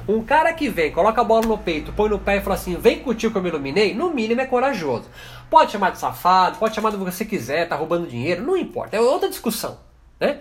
um 0.08 0.22
cara 0.24 0.52
que 0.52 0.68
vem, 0.68 0.90
coloca 0.90 1.20
a 1.20 1.24
bola 1.24 1.46
no 1.46 1.56
peito, 1.56 1.92
põe 1.92 2.08
no 2.08 2.18
pé 2.18 2.38
e 2.38 2.40
fala 2.40 2.56
assim: 2.56 2.74
vem 2.76 2.98
com 2.98 3.10
o 3.10 3.14
tio 3.14 3.30
que 3.30 3.38
eu 3.38 3.42
me 3.42 3.48
iluminei, 3.48 3.94
no 3.94 4.12
mínimo 4.12 4.40
é 4.40 4.46
corajoso. 4.46 5.08
Pode 5.48 5.70
chamar 5.70 5.90
de 5.90 5.98
safado, 5.98 6.58
pode 6.58 6.74
chamar 6.74 6.90
do 6.90 6.98
que 6.98 7.04
você 7.04 7.24
quiser, 7.24 7.68
tá 7.68 7.76
roubando 7.76 8.08
dinheiro, 8.08 8.42
não 8.42 8.56
importa, 8.56 8.96
é 8.96 9.00
outra 9.00 9.28
discussão. 9.28 9.78
Né? 10.18 10.40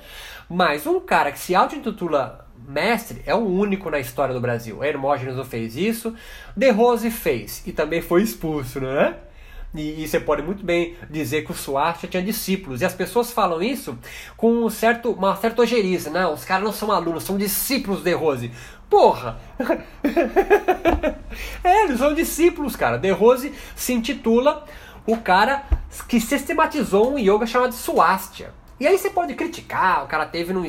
Mas 0.50 0.88
um 0.88 1.00
cara 1.00 1.32
que 1.32 1.40
se 1.40 1.54
auto-intitula 1.54 2.49
mestre 2.70 3.22
é 3.26 3.34
o 3.34 3.40
único 3.40 3.90
na 3.90 4.00
história 4.00 4.34
do 4.34 4.40
Brasil. 4.40 4.84
Hermógenes 4.84 5.36
fez 5.48 5.76
isso, 5.76 6.14
De 6.56 6.70
Rose 6.70 7.10
fez 7.10 7.64
e 7.66 7.72
também 7.72 8.02
foi 8.02 8.22
expulso, 8.22 8.80
não 8.80 8.90
é? 8.90 9.16
E, 9.74 10.04
e, 10.04 10.08
você 10.08 10.20
pode 10.20 10.42
muito 10.42 10.66
bem 10.66 10.96
dizer 11.10 11.44
que 11.44 11.52
o 11.52 11.56
Suárez 11.56 12.02
tinha 12.10 12.24
discípulos. 12.24 12.82
E 12.82 12.86
as 12.86 12.94
pessoas 12.94 13.32
falam 13.32 13.62
isso 13.62 13.98
com 14.36 14.66
um 14.66 14.70
certo, 14.70 15.12
uma 15.12 15.36
certa 15.36 15.62
ojeriza. 15.62 16.10
Não, 16.10 16.34
os 16.34 16.44
caras 16.44 16.64
não 16.64 16.74
são 16.74 16.92
alunos, 16.92 17.24
são 17.24 17.38
discípulos 17.38 18.02
de 18.02 18.12
Rose. 18.14 18.52
Porra! 18.90 19.40
é, 21.64 21.84
eles 21.84 22.00
são 22.00 22.16
discípulos, 22.16 22.76
cara. 22.76 22.98
De 22.98 23.12
Rose 23.12 23.54
se 23.76 23.94
intitula 23.94 24.66
o 25.06 25.18
cara 25.18 25.64
que 26.08 26.20
sistematizou 26.20 27.14
um 27.14 27.20
yoga 27.20 27.46
chamado 27.46 27.74
Swastika. 27.74 28.59
E 28.80 28.88
aí 28.88 28.98
você 28.98 29.10
pode 29.10 29.34
criticar, 29.34 30.06
o 30.06 30.08
cara 30.08 30.26
teve 30.26 30.54
num, 30.54 30.66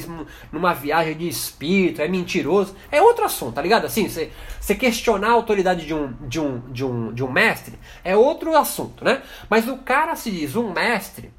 numa 0.51 0.75
viagem 0.75 1.17
de 1.17 1.29
espírito, 1.29 2.03
é 2.03 2.09
mentiroso. 2.09 2.75
É 2.91 3.01
outro 3.01 3.25
assunto, 3.25 3.55
tá 3.55 3.63
ligado? 3.63 3.85
Assim, 3.85 4.09
você, 4.09 4.33
você 4.61 4.75
questionar 4.75 5.29
a 5.29 5.33
autoridade 5.33 5.87
de 5.87 5.95
um, 5.95 6.13
de, 6.27 6.41
um, 6.41 6.61
de, 6.73 6.85
um, 6.85 7.13
de 7.13 7.23
um 7.23 7.31
mestre 7.31 7.79
é 8.03 8.17
outro 8.17 8.57
assunto, 8.57 9.05
né? 9.05 9.23
Mas 9.49 9.69
o 9.69 9.79
cara 9.79 10.17
se 10.17 10.31
diz 10.31 10.57
um 10.57 10.73
mestre, 10.73 11.33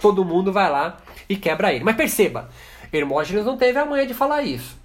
todo 0.00 0.24
mundo 0.24 0.52
vai 0.52 0.70
lá 0.70 0.98
e 1.28 1.36
quebra 1.36 1.72
ele. 1.72 1.84
Mas 1.84 1.96
perceba, 1.96 2.48
Hermógenes 2.92 3.44
não 3.44 3.56
teve 3.56 3.78
a 3.78 3.84
manha 3.84 4.06
de 4.06 4.14
falar 4.14 4.42
isso. 4.42 4.83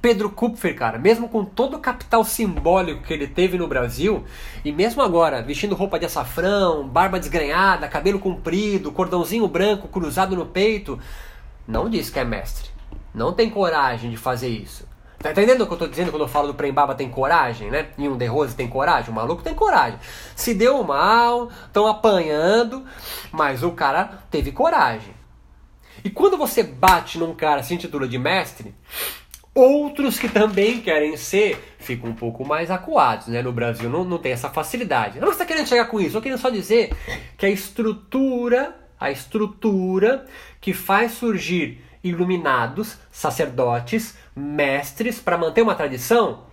Pedro 0.00 0.30
Kupfer, 0.30 0.74
cara, 0.74 0.98
mesmo 0.98 1.28
com 1.28 1.44
todo 1.44 1.76
o 1.76 1.80
capital 1.80 2.24
simbólico 2.24 3.02
que 3.02 3.12
ele 3.12 3.26
teve 3.26 3.58
no 3.58 3.68
Brasil, 3.68 4.24
e 4.64 4.72
mesmo 4.72 5.02
agora, 5.02 5.42
vestindo 5.42 5.74
roupa 5.74 5.98
de 5.98 6.06
açafrão, 6.06 6.88
barba 6.88 7.18
desgrenhada, 7.18 7.88
cabelo 7.88 8.18
comprido, 8.18 8.92
cordãozinho 8.92 9.46
branco 9.46 9.88
cruzado 9.88 10.34
no 10.34 10.46
peito, 10.46 10.98
não 11.68 11.90
diz 11.90 12.08
que 12.08 12.18
é 12.18 12.24
mestre. 12.24 12.70
Não 13.14 13.32
tem 13.32 13.50
coragem 13.50 14.10
de 14.10 14.16
fazer 14.16 14.48
isso. 14.48 14.88
Tá 15.18 15.32
entendendo 15.32 15.60
o 15.60 15.66
que 15.66 15.74
eu 15.74 15.78
tô 15.78 15.86
dizendo 15.86 16.10
quando 16.10 16.22
eu 16.22 16.28
falo 16.28 16.48
do 16.48 16.54
Prembaba 16.54 16.94
tem 16.94 17.10
coragem, 17.10 17.70
né? 17.70 17.88
E 17.98 18.08
um 18.08 18.16
De 18.16 18.24
Rose 18.24 18.56
tem 18.56 18.66
coragem? 18.66 19.10
O 19.10 19.14
maluco 19.14 19.42
tem 19.42 19.54
coragem. 19.54 19.98
Se 20.34 20.54
deu 20.54 20.82
mal, 20.82 21.50
estão 21.66 21.86
apanhando, 21.86 22.86
mas 23.30 23.62
o 23.62 23.72
cara 23.72 24.22
teve 24.30 24.50
coragem. 24.50 25.12
E 26.02 26.08
quando 26.08 26.38
você 26.38 26.62
bate 26.62 27.18
num 27.18 27.34
cara 27.34 27.62
sem 27.62 27.76
título 27.76 28.08
de 28.08 28.18
mestre, 28.18 28.74
Outros 29.60 30.18
que 30.18 30.26
também 30.26 30.80
querem 30.80 31.18
ser 31.18 31.74
ficam 31.78 32.08
um 32.08 32.14
pouco 32.14 32.46
mais 32.46 32.70
acuados, 32.70 33.26
né? 33.26 33.42
No 33.42 33.52
Brasil 33.52 33.90
não, 33.90 34.04
não 34.04 34.16
tem 34.16 34.32
essa 34.32 34.48
facilidade. 34.48 35.18
Eu 35.18 35.22
não 35.22 35.32
estou 35.32 35.46
querendo 35.46 35.68
chegar 35.68 35.84
com 35.84 36.00
isso, 36.00 36.16
eu 36.16 36.22
querendo 36.22 36.38
só 36.38 36.48
dizer 36.48 36.96
que 37.36 37.44
a 37.44 37.50
estrutura, 37.50 38.74
a 38.98 39.10
estrutura 39.10 40.24
que 40.62 40.72
faz 40.72 41.12
surgir 41.12 41.84
iluminados, 42.02 42.96
sacerdotes, 43.12 44.16
mestres 44.34 45.20
para 45.20 45.36
manter 45.36 45.60
uma 45.60 45.74
tradição, 45.74 46.44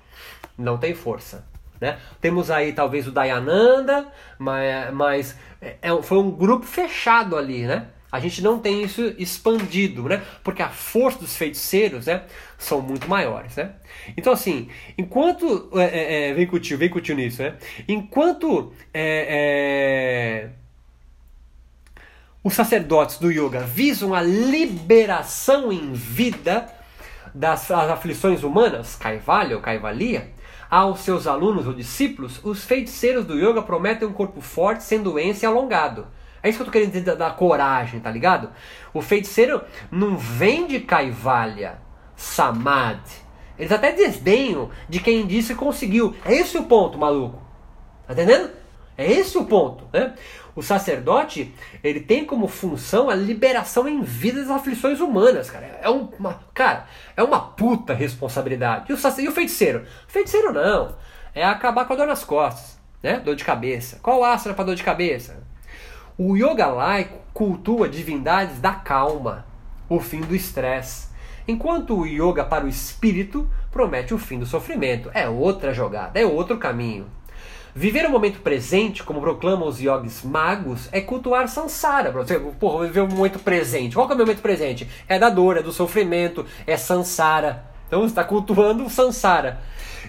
não 0.58 0.78
tem 0.78 0.94
força. 0.94 1.48
Né? 1.80 1.98
Temos 2.20 2.52
aí 2.52 2.74
talvez 2.74 3.08
o 3.08 3.12
Dayananda, 3.12 4.06
mas, 4.38 4.94
mas 4.94 5.38
é, 5.62 5.78
é 5.82 6.02
foi 6.02 6.18
um 6.18 6.30
grupo 6.30 6.66
fechado 6.66 7.38
ali, 7.38 7.66
né? 7.66 7.88
A 8.10 8.20
gente 8.20 8.42
não 8.42 8.58
tem 8.58 8.84
isso 8.84 9.14
expandido, 9.18 10.04
né? 10.04 10.24
Porque 10.44 10.62
a 10.62 10.70
força 10.70 11.20
dos 11.20 11.36
feiticeiros, 11.36 12.06
né? 12.06 12.24
São 12.58 12.82
muito 12.82 13.08
maiores, 13.10 13.56
né? 13.58 13.74
Então, 14.16 14.32
assim, 14.32 14.70
enquanto... 14.98 15.70
É, 15.76 15.84
é, 15.84 16.30
é 16.30 16.34
vem 16.34 16.48
tio, 16.60 16.78
vem 16.78 16.90
tio 16.90 17.16
nisso, 17.16 17.42
né? 17.42 17.58
Enquanto... 17.88 18.74
É, 18.94 20.48
é, 20.50 20.50
os 22.44 22.54
sacerdotes 22.54 23.18
do 23.18 23.30
yoga 23.30 23.60
visam 23.60 24.14
a 24.14 24.22
liberação 24.22 25.70
em 25.70 25.92
vida 25.92 26.74
das 27.36 27.70
aflições 27.70 28.42
humanas, 28.42 28.96
Kaivalya 28.96 29.58
ou 29.58 29.62
Kaivalia, 29.62 30.32
aos 30.70 31.02
seus 31.02 31.28
alunos 31.28 31.68
ou 31.68 31.74
discípulos, 31.74 32.40
os 32.44 32.64
feiticeiros 32.64 33.26
do 33.26 33.38
yoga 33.38 33.62
prometem 33.62 34.08
um 34.08 34.14
corpo 34.14 34.40
forte, 34.40 34.84
sem 34.84 35.04
doença 35.04 35.44
e 35.44 35.46
alongado 35.46 36.08
é 36.48 36.50
isso 36.50 36.58
que 36.58 36.62
eu 36.64 36.66
tô 36.66 36.72
querendo 36.72 36.92
dizer 36.92 37.04
da, 37.04 37.16
da 37.16 37.30
coragem, 37.30 38.00
tá 38.00 38.10
ligado? 38.10 38.50
O 38.94 39.02
feiticeiro 39.02 39.62
não 39.92 40.18
vem 40.18 40.66
de 40.66 40.80
Kaivalya, 40.80 41.80
Samadhi. 42.16 43.28
Eles 43.60 43.72
até 43.72 43.92
desdenham 43.92 44.70
de 44.88 45.00
quem 45.00 45.26
disse 45.26 45.56
conseguiu. 45.56 46.16
É 46.26 46.34
esse 46.34 46.58
o 46.58 46.64
ponto, 46.64 46.98
maluco. 46.98 47.42
Tá 48.06 48.14
entendendo? 48.14 48.52
É 48.98 49.12
esse 49.12 49.38
o 49.38 49.46
ponto, 49.46 49.88
né? 49.92 50.14
O 50.56 50.64
sacerdote, 50.64 51.54
ele 51.84 52.00
tem 52.00 52.26
como 52.26 52.48
função 52.48 53.12
a 53.12 53.16
liberação 53.16 53.88
em 53.88 54.02
vida 54.02 54.42
das 54.42 54.50
aflições 54.50 55.00
humanas, 55.00 55.52
cara. 55.52 55.80
É 55.84 55.90
uma, 55.90 56.40
cara, 56.54 56.88
é 57.16 57.22
uma 57.22 57.40
puta 57.40 57.94
responsabilidade. 57.94 58.92
E 58.92 58.94
o, 58.94 59.22
e 59.22 59.28
o 59.28 59.32
feiticeiro? 59.32 59.86
Feiticeiro 60.08 60.52
não. 60.52 60.96
É 61.36 61.46
acabar 61.46 61.86
com 61.86 61.94
a 61.94 61.96
dor 61.96 62.08
nas 62.08 62.24
costas, 62.24 62.80
né? 63.04 63.20
Dor 63.20 63.36
de 63.36 63.44
cabeça. 63.44 64.00
Qual 64.02 64.24
asana 64.24 64.56
para 64.56 64.66
dor 64.66 64.76
de 64.76 64.84
cabeça? 64.84 65.47
O 66.20 66.36
yoga 66.36 66.66
laico 66.66 67.20
cultua 67.32 67.88
divindades 67.88 68.58
da 68.58 68.72
calma, 68.72 69.46
o 69.88 70.00
fim 70.00 70.22
do 70.22 70.36
estresse, 70.36 71.10
enquanto 71.48 71.96
o 71.96 72.08
yoga 72.08 72.44
para 72.44 72.66
o 72.66 72.68
espírito 72.68 73.48
promete 73.70 74.16
o 74.16 74.18
fim 74.18 74.40
do 74.40 74.46
sofrimento. 74.48 75.12
É 75.14 75.30
outra 75.30 75.76
jogada, 75.76 76.20
é 76.20 76.26
outro 76.26 76.58
caminho. 76.58 77.06
Viver 77.76 78.08
o 78.08 78.10
momento 78.10 78.40
presente, 78.40 79.04
como 79.04 79.22
proclamam 79.22 79.68
os 79.68 79.80
yogis 79.80 80.24
magos, 80.24 80.90
é 80.92 81.02
cultuar 81.02 81.48
samsara. 81.48 82.12
Porra, 82.60 82.88
viver 82.88 83.02
o 83.02 83.08
momento 83.08 83.38
presente. 83.38 83.94
Qual 83.94 84.10
é 84.10 84.16
o 84.16 84.18
momento 84.18 84.42
presente? 84.42 84.90
É 85.08 85.20
da 85.20 85.30
dor, 85.30 85.58
é 85.58 85.62
do 85.62 85.72
sofrimento, 85.72 86.44
é 86.66 86.76
samsara. 86.78 87.64
Então 87.86 88.04
está 88.04 88.24
cultuando 88.24 88.84
o 88.84 88.90
samsara. 88.90 89.62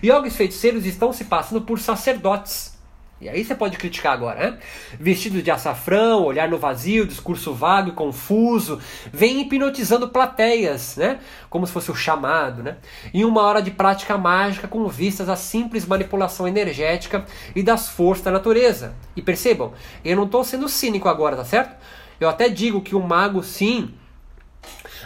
Yogis 0.02 0.36
feiticeiros 0.36 0.86
estão 0.86 1.12
se 1.12 1.26
passando 1.26 1.60
por 1.60 1.78
sacerdotes 1.78 2.77
e 3.20 3.28
aí 3.28 3.44
você 3.44 3.52
pode 3.52 3.76
criticar 3.76 4.12
agora, 4.12 4.38
né? 4.38 4.58
Vestido 4.98 5.42
de 5.42 5.50
açafrão, 5.50 6.22
olhar 6.22 6.48
no 6.48 6.56
vazio, 6.56 7.04
discurso 7.04 7.52
vago 7.52 7.88
e 7.88 7.92
confuso, 7.92 8.80
vem 9.12 9.40
hipnotizando 9.40 10.08
plateias, 10.08 10.96
né? 10.96 11.18
Como 11.50 11.66
se 11.66 11.72
fosse 11.72 11.90
o 11.90 11.96
chamado, 11.96 12.62
né? 12.62 12.76
Em 13.12 13.24
uma 13.24 13.42
hora 13.42 13.60
de 13.60 13.72
prática 13.72 14.16
mágica 14.16 14.68
com 14.68 14.86
vistas 14.86 15.28
à 15.28 15.34
simples 15.34 15.84
manipulação 15.84 16.46
energética 16.46 17.24
e 17.56 17.62
das 17.62 17.88
forças 17.88 18.24
da 18.24 18.30
natureza. 18.30 18.94
E 19.16 19.22
percebam, 19.22 19.72
eu 20.04 20.16
não 20.16 20.24
estou 20.24 20.44
sendo 20.44 20.68
cínico 20.68 21.08
agora, 21.08 21.36
tá 21.36 21.44
certo? 21.44 21.76
Eu 22.20 22.28
até 22.28 22.48
digo 22.48 22.80
que 22.80 22.94
o 22.94 23.00
mago, 23.00 23.42
sim, 23.42 23.94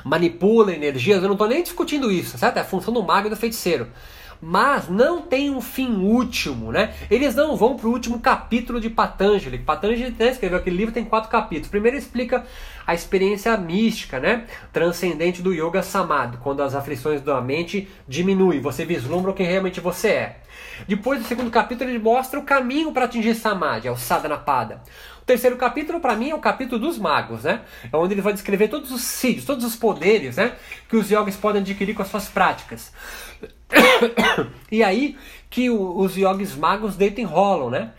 manipula 0.05 0.75
energias, 0.75 1.23
eu 1.23 1.29
não 1.29 1.35
estou 1.35 1.49
nem 1.49 1.63
discutindo 1.63 2.13
isso, 2.13 2.37
certo? 2.37 2.59
É 2.59 2.61
a 2.61 2.65
função 2.65 2.93
do 2.93 3.03
mago 3.03 3.29
e 3.29 3.31
do 3.31 3.37
feiticeiro 3.37 3.89
mas 4.45 4.89
não 4.89 5.23
tem 5.23 5.51
um 5.51 5.61
fim 5.61 5.95
último, 5.95 6.73
né? 6.73 6.93
Eles 7.09 7.33
não 7.37 7.57
vão 7.57 7.77
para 7.77 7.87
o 7.87 7.93
último 7.93 8.19
capítulo 8.19 8.81
de 8.81 8.91
Patanjali. 8.91 9.57
Patanjali 9.57 10.17
né, 10.19 10.31
escreveu 10.31 10.59
aquele 10.59 10.77
livro, 10.77 10.93
tem 10.93 11.05
quatro 11.05 11.31
capítulos. 11.31 11.69
Primeiro 11.69 11.97
explica 11.97 12.45
a 12.85 12.93
experiência 12.93 13.57
mística, 13.57 14.19
né? 14.19 14.47
Transcendente 14.73 15.41
do 15.41 15.55
Yoga 15.55 15.81
Samadhi, 15.81 16.39
quando 16.39 16.61
as 16.61 16.75
aflições 16.75 17.21
da 17.21 17.41
mente 17.41 17.89
diminuem, 18.09 18.61
você 18.61 18.85
vislumbra 18.85 19.31
o 19.31 19.35
que 19.35 19.45
realmente 19.45 19.81
você 19.81 20.09
é. 20.09 20.41
Depois, 20.89 21.21
no 21.21 21.27
segundo 21.27 21.51
capítulo, 21.51 21.89
ele 21.89 22.01
mostra 22.01 22.41
o 22.41 22.43
caminho 22.43 22.91
para 22.91 23.05
atingir 23.05 23.37
Samadhi, 23.37 23.87
é 23.87 23.93
o 23.93 23.97
Sadhanapada. 23.97 24.83
O 25.23 25.25
terceiro 25.25 25.57
capítulo, 25.57 26.01
para 26.01 26.17
mim, 26.17 26.31
é 26.31 26.35
o 26.35 26.41
capítulo 26.41 26.81
dos 26.81 26.99
magos, 26.99 27.45
né? 27.45 27.61
É 27.93 27.97
onde 27.97 28.13
ele 28.13 28.21
vai 28.21 28.33
descrever 28.33 28.67
todos 28.67 28.91
os 28.91 29.03
sítios, 29.03 29.45
todos 29.45 29.65
os 29.65 29.77
poderes, 29.77 30.37
né? 30.37 30.57
Que 30.89 30.97
os 30.97 31.09
yogis 31.09 31.37
podem 31.37 31.63
adquirir 31.63 31.95
com 31.95 32.03
as 32.03 32.09
suas 32.09 32.27
práticas. 32.27 32.93
E 34.71 34.83
aí 34.83 35.17
que 35.49 35.69
o, 35.69 35.99
os 35.99 36.17
yogis 36.17 36.57
magos 36.57 36.97
deitam 36.97 37.23
e 37.23 37.27
rolam, 37.27 37.71
né? 37.71 37.93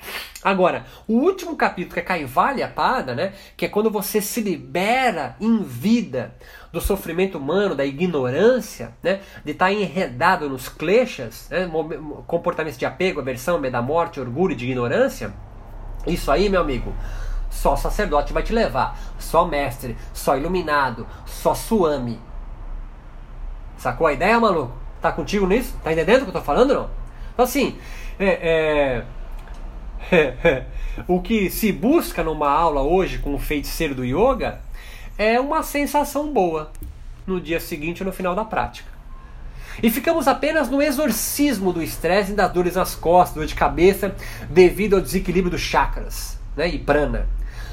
Agora, 0.43 0.85
o 1.07 1.13
último 1.13 1.55
capítulo, 1.55 1.93
que 1.93 1.99
é 1.99 2.03
Kaivalya 2.03 2.67
Pada, 2.67 3.15
né? 3.15 3.33
Que 3.55 3.65
é 3.65 3.69
quando 3.69 3.89
você 3.89 4.19
se 4.19 4.41
libera 4.41 5.37
em 5.39 5.63
vida 5.63 6.35
do 6.71 6.81
sofrimento 6.81 7.37
humano, 7.37 7.75
da 7.75 7.85
ignorância, 7.85 8.93
né? 9.01 9.21
De 9.45 9.51
estar 9.51 9.67
tá 9.67 9.71
enredado 9.71 10.49
nos 10.49 10.67
kleshas, 10.67 11.47
né? 11.49 11.69
comportamentos 12.27 12.77
de 12.77 12.85
apego, 12.85 13.21
aversão, 13.21 13.59
medo 13.59 13.73
da 13.73 13.81
morte, 13.81 14.19
orgulho 14.19 14.55
de 14.55 14.65
ignorância. 14.65 15.33
Isso 16.05 16.29
aí, 16.29 16.49
meu 16.49 16.59
amigo, 16.59 16.93
só 17.49 17.77
sacerdote 17.77 18.33
vai 18.33 18.43
te 18.43 18.51
levar. 18.51 18.99
Só 19.17 19.45
mestre, 19.45 19.95
só 20.11 20.35
iluminado, 20.35 21.07
só 21.25 21.53
suame. 21.53 22.19
Sacou 23.77 24.07
a 24.07 24.13
ideia, 24.13 24.39
maluco? 24.39 24.82
Tá 25.03 25.11
contigo 25.11 25.45
nisso? 25.45 25.75
Tá 25.83 25.91
entendendo 25.91 26.21
o 26.21 26.23
que 26.23 26.29
eu 26.29 26.35
tô 26.35 26.41
falando 26.41 26.73
não? 26.73 26.89
Então 27.33 27.43
assim, 27.43 27.75
é, 28.17 29.03
é, 30.09 30.65
o 31.05 31.21
que 31.21 31.49
se 31.49 31.73
busca 31.73 32.23
numa 32.23 32.49
aula 32.49 32.81
hoje 32.81 33.17
com 33.17 33.35
o 33.35 33.37
feiticeiro 33.37 33.93
do 33.93 34.05
yoga 34.05 34.61
é 35.17 35.37
uma 35.41 35.61
sensação 35.61 36.31
boa 36.31 36.71
no 37.27 37.41
dia 37.41 37.59
seguinte 37.59 38.01
ou 38.01 38.07
no 38.07 38.13
final 38.13 38.33
da 38.33 38.45
prática. 38.45 38.89
E 39.81 39.89
ficamos 39.89 40.25
apenas 40.25 40.69
no 40.69 40.81
exorcismo 40.81 41.73
do 41.73 41.83
estresse 41.83 42.31
e 42.31 42.35
das 42.35 42.53
dores 42.53 42.75
nas 42.75 42.95
costas, 42.95 43.35
dor 43.35 43.45
de 43.45 43.55
cabeça, 43.55 44.15
devido 44.49 44.93
ao 44.93 45.01
desequilíbrio 45.01 45.51
dos 45.51 45.59
chakras 45.61 46.39
né, 46.55 46.69
e 46.69 46.79
prana. 46.79 47.27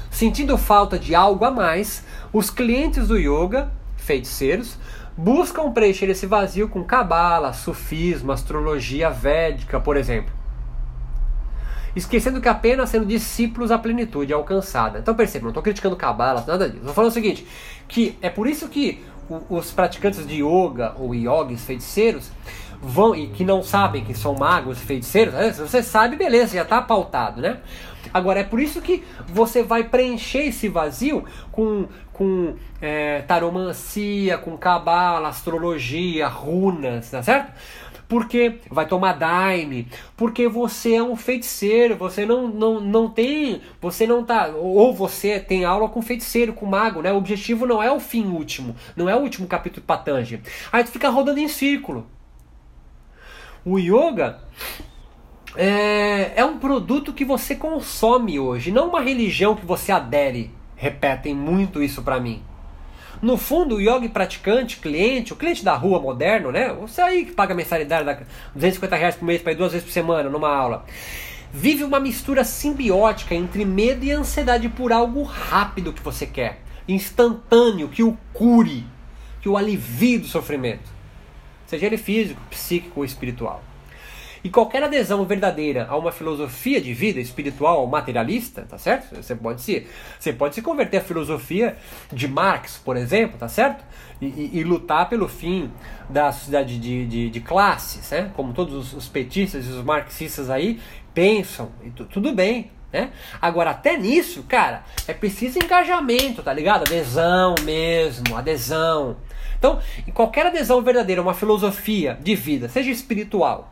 Sentindo 0.09 0.57
falta 0.57 0.99
de 0.99 1.15
algo 1.15 1.45
a 1.45 1.51
mais, 1.51 2.03
os 2.33 2.49
clientes 2.49 3.07
do 3.07 3.17
yoga, 3.17 3.71
feiticeiros, 3.95 4.77
buscam 5.21 5.71
preencher 5.71 6.09
esse 6.09 6.25
vazio 6.25 6.67
com 6.67 6.83
cabala, 6.83 7.53
sufismo, 7.53 8.31
astrologia 8.31 9.11
védica, 9.11 9.79
por 9.79 9.95
exemplo. 9.95 10.33
Esquecendo 11.95 12.41
que 12.41 12.49
apenas 12.49 12.89
sendo 12.89 13.05
discípulos 13.05 13.69
a 13.69 13.77
plenitude 13.77 14.31
é 14.31 14.35
alcançada. 14.35 14.97
Então 14.97 15.13
perceba, 15.13 15.43
não 15.43 15.51
estou 15.51 15.61
criticando 15.61 15.95
cabala, 15.95 16.43
nada 16.47 16.67
disso. 16.67 16.79
Estou 16.79 16.95
falando 16.95 17.11
o 17.11 17.13
seguinte, 17.13 17.45
que 17.87 18.17
é 18.19 18.29
por 18.29 18.47
isso 18.47 18.67
que 18.67 19.03
os 19.47 19.71
praticantes 19.71 20.25
de 20.25 20.41
yoga 20.43 20.95
ou 20.97 21.13
yogis 21.13 21.63
feiticeiros 21.63 22.31
vão 22.81 23.13
e 23.13 23.27
que 23.27 23.45
não 23.45 23.61
sabem 23.61 24.03
que 24.03 24.15
são 24.15 24.33
magos, 24.33 24.79
feiticeiros, 24.79 25.35
né? 25.35 25.53
se 25.53 25.61
você 25.61 25.83
sabe, 25.83 26.15
beleza, 26.15 26.55
já 26.55 26.63
está 26.63 26.81
pautado, 26.81 27.39
né? 27.39 27.59
Agora 28.11 28.39
é 28.39 28.43
por 28.43 28.59
isso 28.59 28.81
que 28.81 29.03
você 29.27 29.61
vai 29.61 29.83
preencher 29.83 30.47
esse 30.47 30.67
vazio 30.67 31.23
com, 31.51 31.87
com 32.21 32.53
é, 32.79 33.23
taromancia, 33.23 34.37
com 34.37 34.55
cabala, 34.55 35.29
astrologia, 35.29 36.27
runas, 36.27 37.09
tá 37.09 37.23
certo? 37.23 37.51
porque 38.07 38.59
vai 38.69 38.85
tomar 38.85 39.13
daime, 39.13 39.87
porque 40.17 40.45
você 40.45 40.95
é 40.95 41.01
um 41.01 41.15
feiticeiro, 41.15 41.95
você 41.95 42.25
não, 42.25 42.49
não, 42.49 42.81
não 42.81 43.09
tem, 43.09 43.61
você 43.79 44.05
não 44.05 44.23
tá, 44.23 44.49
ou 44.49 44.93
você 44.93 45.39
tem 45.39 45.63
aula 45.63 45.87
com 45.87 46.01
feiticeiro, 46.01 46.51
com 46.51 46.65
mago, 46.65 47.01
né? 47.01 47.13
O 47.13 47.15
objetivo 47.15 47.65
não 47.65 47.81
é 47.81 47.89
o 47.89 48.01
fim 48.01 48.25
último, 48.25 48.75
não 48.97 49.07
é 49.07 49.15
o 49.15 49.19
último 49.19 49.47
capítulo 49.47 49.81
de 49.81 49.87
Patanjali. 49.87 50.43
Aí 50.73 50.83
tu 50.83 50.91
fica 50.91 51.07
rodando 51.07 51.39
em 51.39 51.47
círculo. 51.47 52.05
O 53.63 53.79
yoga 53.79 54.41
é, 55.55 56.33
é 56.35 56.43
um 56.43 56.59
produto 56.59 57.13
que 57.13 57.23
você 57.23 57.55
consome 57.55 58.37
hoje, 58.37 58.71
não 58.73 58.89
uma 58.89 58.99
religião 58.99 59.55
que 59.55 59.65
você 59.65 59.89
adere. 59.89 60.51
Repetem 60.81 61.35
muito 61.35 61.83
isso 61.83 62.01
para 62.01 62.19
mim. 62.19 62.41
No 63.21 63.37
fundo, 63.37 63.75
o 63.75 63.79
yogi 63.79 64.09
praticante, 64.09 64.77
cliente, 64.77 65.31
o 65.31 65.35
cliente 65.35 65.63
da 65.63 65.75
rua 65.75 65.99
moderno, 65.99 66.51
né? 66.51 66.73
Você 66.73 66.99
aí 66.99 67.23
que 67.23 67.33
paga 67.33 67.53
mensalidade 67.53 68.03
de 68.03 68.25
250 68.55 68.95
reais 68.95 69.15
por 69.15 69.25
mês 69.25 69.43
para 69.43 69.51
ir 69.51 69.55
duas 69.57 69.73
vezes 69.73 69.85
por 69.85 69.93
semana 69.93 70.27
numa 70.27 70.49
aula. 70.49 70.83
Vive 71.53 71.83
uma 71.83 71.99
mistura 71.99 72.43
simbiótica 72.43 73.35
entre 73.35 73.63
medo 73.63 74.03
e 74.03 74.09
ansiedade 74.09 74.69
por 74.69 74.91
algo 74.91 75.21
rápido 75.21 75.93
que 75.93 76.01
você 76.01 76.25
quer, 76.25 76.63
instantâneo, 76.87 77.87
que 77.87 78.01
o 78.01 78.17
cure, 78.33 78.83
que 79.39 79.47
o 79.47 79.57
alivie 79.57 80.17
do 80.17 80.25
sofrimento, 80.25 80.89
seja 81.67 81.85
ele 81.85 81.97
físico, 81.97 82.41
psíquico 82.49 83.01
ou 83.01 83.05
espiritual. 83.05 83.61
E 84.43 84.49
qualquer 84.49 84.83
adesão 84.83 85.23
verdadeira 85.25 85.85
a 85.87 85.95
uma 85.95 86.11
filosofia 86.11 86.81
de 86.81 86.93
vida 86.93 87.19
espiritual 87.19 87.85
materialista, 87.85 88.65
tá 88.67 88.77
certo? 88.77 89.15
Você 89.15 89.35
pode 89.35 89.61
se, 89.61 89.87
você 90.19 90.33
pode 90.33 90.55
se 90.55 90.61
converter 90.61 90.97
à 90.97 91.01
filosofia 91.01 91.77
de 92.11 92.27
Marx, 92.27 92.81
por 92.83 92.97
exemplo, 92.97 93.37
tá 93.37 93.47
certo? 93.47 93.83
E, 94.19 94.25
e, 94.25 94.59
e 94.59 94.63
lutar 94.63 95.07
pelo 95.09 95.27
fim 95.27 95.71
da 96.09 96.31
sociedade 96.31 96.79
de, 96.79 97.05
de, 97.05 97.29
de 97.29 97.39
classes, 97.39 98.09
né? 98.09 98.31
Como 98.35 98.51
todos 98.51 98.93
os, 98.93 99.07
petistas 99.07 99.65
e 99.67 99.69
os 99.69 99.83
marxistas 99.83 100.49
aí 100.49 100.79
pensam, 101.13 101.71
e 101.83 101.91
tudo 101.91 102.33
bem, 102.33 102.71
né? 102.91 103.11
Agora, 103.39 103.71
até 103.71 103.97
nisso, 103.97 104.43
cara, 104.47 104.83
é 105.07 105.13
preciso 105.13 105.59
engajamento, 105.59 106.41
tá 106.41 106.51
ligado? 106.51 106.81
Adesão 106.81 107.55
mesmo, 107.63 108.35
adesão. 108.35 109.17
Então, 109.57 109.79
qualquer 110.13 110.47
adesão 110.47 110.81
verdadeira, 110.81 111.21
uma 111.21 111.35
filosofia 111.35 112.17
de 112.19 112.35
vida, 112.35 112.67
seja 112.67 112.89
espiritual, 112.89 113.71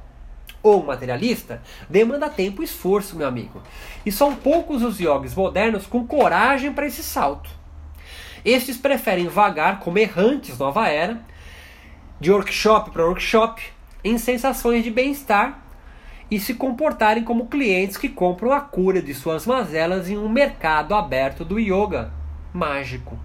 ou 0.61 0.83
materialista, 0.83 1.61
demanda 1.89 2.29
tempo 2.29 2.61
e 2.61 2.65
esforço, 2.65 3.15
meu 3.15 3.27
amigo. 3.27 3.61
E 4.05 4.11
são 4.11 4.35
poucos 4.35 4.83
os 4.83 4.99
yogis 4.99 5.33
modernos 5.33 5.85
com 5.85 6.05
coragem 6.05 6.73
para 6.73 6.87
esse 6.87 7.03
salto. 7.03 7.49
Estes 8.43 8.77
preferem 8.77 9.27
vagar 9.27 9.79
como 9.79 9.97
errantes 9.97 10.57
nova 10.57 10.87
era, 10.87 11.19
de 12.19 12.31
workshop 12.31 12.91
para 12.91 13.05
workshop, 13.05 13.61
em 14.03 14.17
sensações 14.17 14.83
de 14.83 14.91
bem-estar 14.91 15.61
e 16.31 16.39
se 16.39 16.53
comportarem 16.53 17.23
como 17.23 17.47
clientes 17.47 17.97
que 17.97 18.07
compram 18.07 18.51
a 18.51 18.61
cura 18.61 19.01
de 19.01 19.13
suas 19.13 19.45
mazelas 19.45 20.09
em 20.09 20.17
um 20.17 20.29
mercado 20.29 20.93
aberto 20.93 21.43
do 21.43 21.59
yoga 21.59 22.11
mágico. 22.53 23.17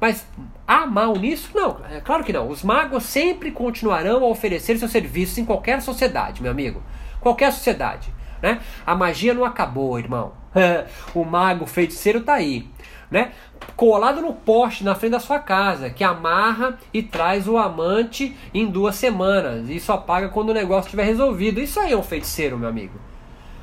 Mas 0.00 0.26
há 0.66 0.86
mal 0.86 1.16
nisso? 1.16 1.50
Não, 1.54 1.78
é 1.90 2.00
claro 2.00 2.22
que 2.22 2.32
não. 2.32 2.48
Os 2.48 2.62
magos 2.62 3.02
sempre 3.04 3.50
continuarão 3.50 4.24
a 4.24 4.28
oferecer 4.28 4.78
seus 4.78 4.92
serviços 4.92 5.38
em 5.38 5.44
qualquer 5.44 5.82
sociedade, 5.82 6.42
meu 6.42 6.50
amigo. 6.50 6.82
Qualquer 7.20 7.52
sociedade. 7.52 8.12
Né? 8.40 8.60
A 8.86 8.94
magia 8.94 9.34
não 9.34 9.44
acabou, 9.44 9.98
irmão. 9.98 10.32
o 11.14 11.24
mago 11.24 11.66
feiticeiro 11.66 12.20
tá 12.20 12.34
aí. 12.34 12.68
Né? 13.10 13.32
Colado 13.74 14.20
no 14.20 14.34
poste 14.34 14.84
na 14.84 14.94
frente 14.94 15.12
da 15.12 15.20
sua 15.20 15.38
casa, 15.38 15.90
que 15.90 16.04
amarra 16.04 16.78
e 16.92 17.02
traz 17.02 17.48
o 17.48 17.56
amante 17.56 18.36
em 18.54 18.66
duas 18.66 18.94
semanas. 18.94 19.68
E 19.68 19.80
só 19.80 19.96
paga 19.96 20.28
quando 20.28 20.50
o 20.50 20.54
negócio 20.54 20.88
estiver 20.88 21.04
resolvido. 21.04 21.60
Isso 21.60 21.80
aí 21.80 21.92
é 21.92 21.96
um 21.96 22.02
feiticeiro, 22.02 22.56
meu 22.56 22.68
amigo. 22.68 22.98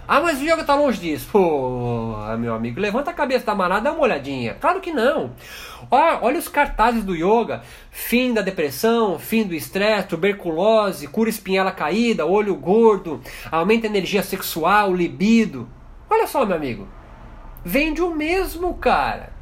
Ah, 0.08 0.22
mas 0.22 0.40
o 0.40 0.44
yoga 0.44 0.62
está 0.62 0.76
longe 0.76 1.00
disso. 1.00 1.28
Pô, 1.32 2.16
meu 2.38 2.54
amigo, 2.54 2.80
levanta 2.80 3.12
a 3.12 3.14
cabeça 3.14 3.46
da 3.46 3.56
manada 3.56 3.82
e 3.82 3.84
dá 3.86 3.92
uma 3.92 4.04
olhadinha. 4.04 4.54
Claro 4.56 4.80
que 4.80 4.92
não. 4.92 5.32
Olha, 5.90 6.20
olha 6.22 6.40
os 6.40 6.48
cartazes 6.48 7.04
do 7.04 7.16
yoga: 7.16 7.62
fim 7.92 8.34
da 8.34 8.42
depressão, 8.42 9.18
fim 9.20 9.44
do 9.44 9.54
estresse, 9.54 10.08
tuberculose, 10.08 11.08
cura 11.08 11.30
espinhela 11.30 11.72
caída, 11.72 12.26
olho 12.26 12.56
gordo, 12.56 13.22
aumenta 13.52 13.88
a 13.88 13.90
energia 13.90 14.24
sexual, 14.24 14.94
libido. 14.94 15.68
Olha 16.10 16.28
só, 16.28 16.46
meu 16.46 16.56
amigo. 16.56 16.88
Vende 17.64 18.02
o 18.02 18.14
mesmo, 18.14 18.76
cara. 18.76 19.35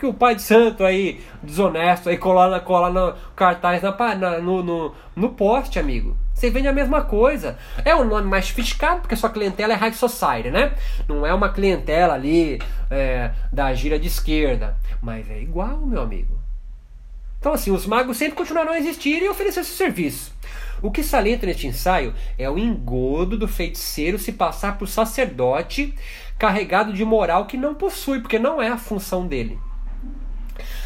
Que 0.00 0.06
o 0.06 0.14
pai 0.14 0.34
de 0.34 0.40
santo 0.40 0.82
aí, 0.82 1.20
desonesto, 1.42 2.08
aí 2.08 2.16
cola, 2.16 2.58
cola 2.58 2.88
no 2.88 3.14
cartaz 3.36 3.82
na, 3.82 4.14
na, 4.14 4.38
no, 4.38 4.62
no, 4.62 4.94
no 5.14 5.28
poste, 5.28 5.78
amigo. 5.78 6.16
Você 6.32 6.48
vende 6.48 6.68
a 6.68 6.72
mesma 6.72 7.02
coisa. 7.02 7.58
É 7.84 7.94
um 7.94 8.04
nome 8.04 8.26
mais 8.26 8.46
sofisticado, 8.46 9.02
porque 9.02 9.14
sua 9.14 9.28
clientela 9.28 9.74
é 9.74 9.76
high 9.76 9.92
society, 9.92 10.50
né? 10.50 10.72
Não 11.06 11.26
é 11.26 11.34
uma 11.34 11.50
clientela 11.50 12.14
ali 12.14 12.58
é, 12.90 13.30
da 13.52 13.74
gira 13.74 13.98
de 13.98 14.06
esquerda. 14.06 14.74
Mas 15.02 15.30
é 15.30 15.38
igual, 15.38 15.76
meu 15.84 16.00
amigo. 16.00 16.40
Então, 17.38 17.52
assim, 17.52 17.70
os 17.70 17.84
magos 17.84 18.16
sempre 18.16 18.36
continuarão 18.36 18.72
a 18.72 18.78
existir 18.78 19.22
e 19.22 19.28
oferecer 19.28 19.64
seu 19.64 19.76
serviço. 19.76 20.34
O 20.80 20.90
que 20.90 21.02
salienta 21.02 21.44
neste 21.44 21.66
ensaio 21.66 22.14
é 22.38 22.48
o 22.48 22.58
engodo 22.58 23.36
do 23.36 23.46
feiticeiro 23.46 24.18
se 24.18 24.32
passar 24.32 24.78
por 24.78 24.88
sacerdote 24.88 25.94
carregado 26.38 26.90
de 26.90 27.04
moral 27.04 27.44
que 27.44 27.58
não 27.58 27.74
possui, 27.74 28.20
porque 28.20 28.38
não 28.38 28.62
é 28.62 28.68
a 28.68 28.78
função 28.78 29.26
dele. 29.26 29.58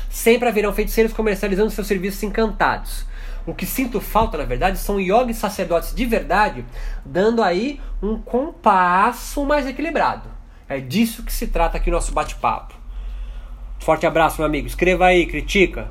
Sempre 0.09 0.49
haverão 0.49 0.73
feiticeiros 0.73 1.13
comercializando 1.13 1.71
seus 1.71 1.87
serviços 1.87 2.23
encantados. 2.23 3.07
O 3.47 3.55
que 3.55 3.67
sinto 3.67 4.01
falta, 4.01 4.39
na 4.39 4.45
verdade, 4.45 4.79
são 4.79 4.99
yogis 4.99 5.37
sacerdotes 5.37 5.95
de 5.95 6.07
verdade, 6.07 6.65
dando 7.05 7.43
aí 7.43 7.81
um 8.03 8.19
compasso 8.19 9.45
mais 9.45 9.67
equilibrado. 9.67 10.29
É 10.69 10.81
disso 10.81 11.23
que 11.23 11.33
se 11.33 11.49
trata 11.49 11.77
aqui 11.77 11.91
no 11.91 11.97
nosso 11.97 12.13
bate-papo. 12.13 12.75
Forte 13.81 14.07
abraço, 14.07 14.39
meu 14.39 14.47
amigo. 14.47 14.67
Escreva 14.67 15.07
aí, 15.07 15.27
critica. 15.27 15.91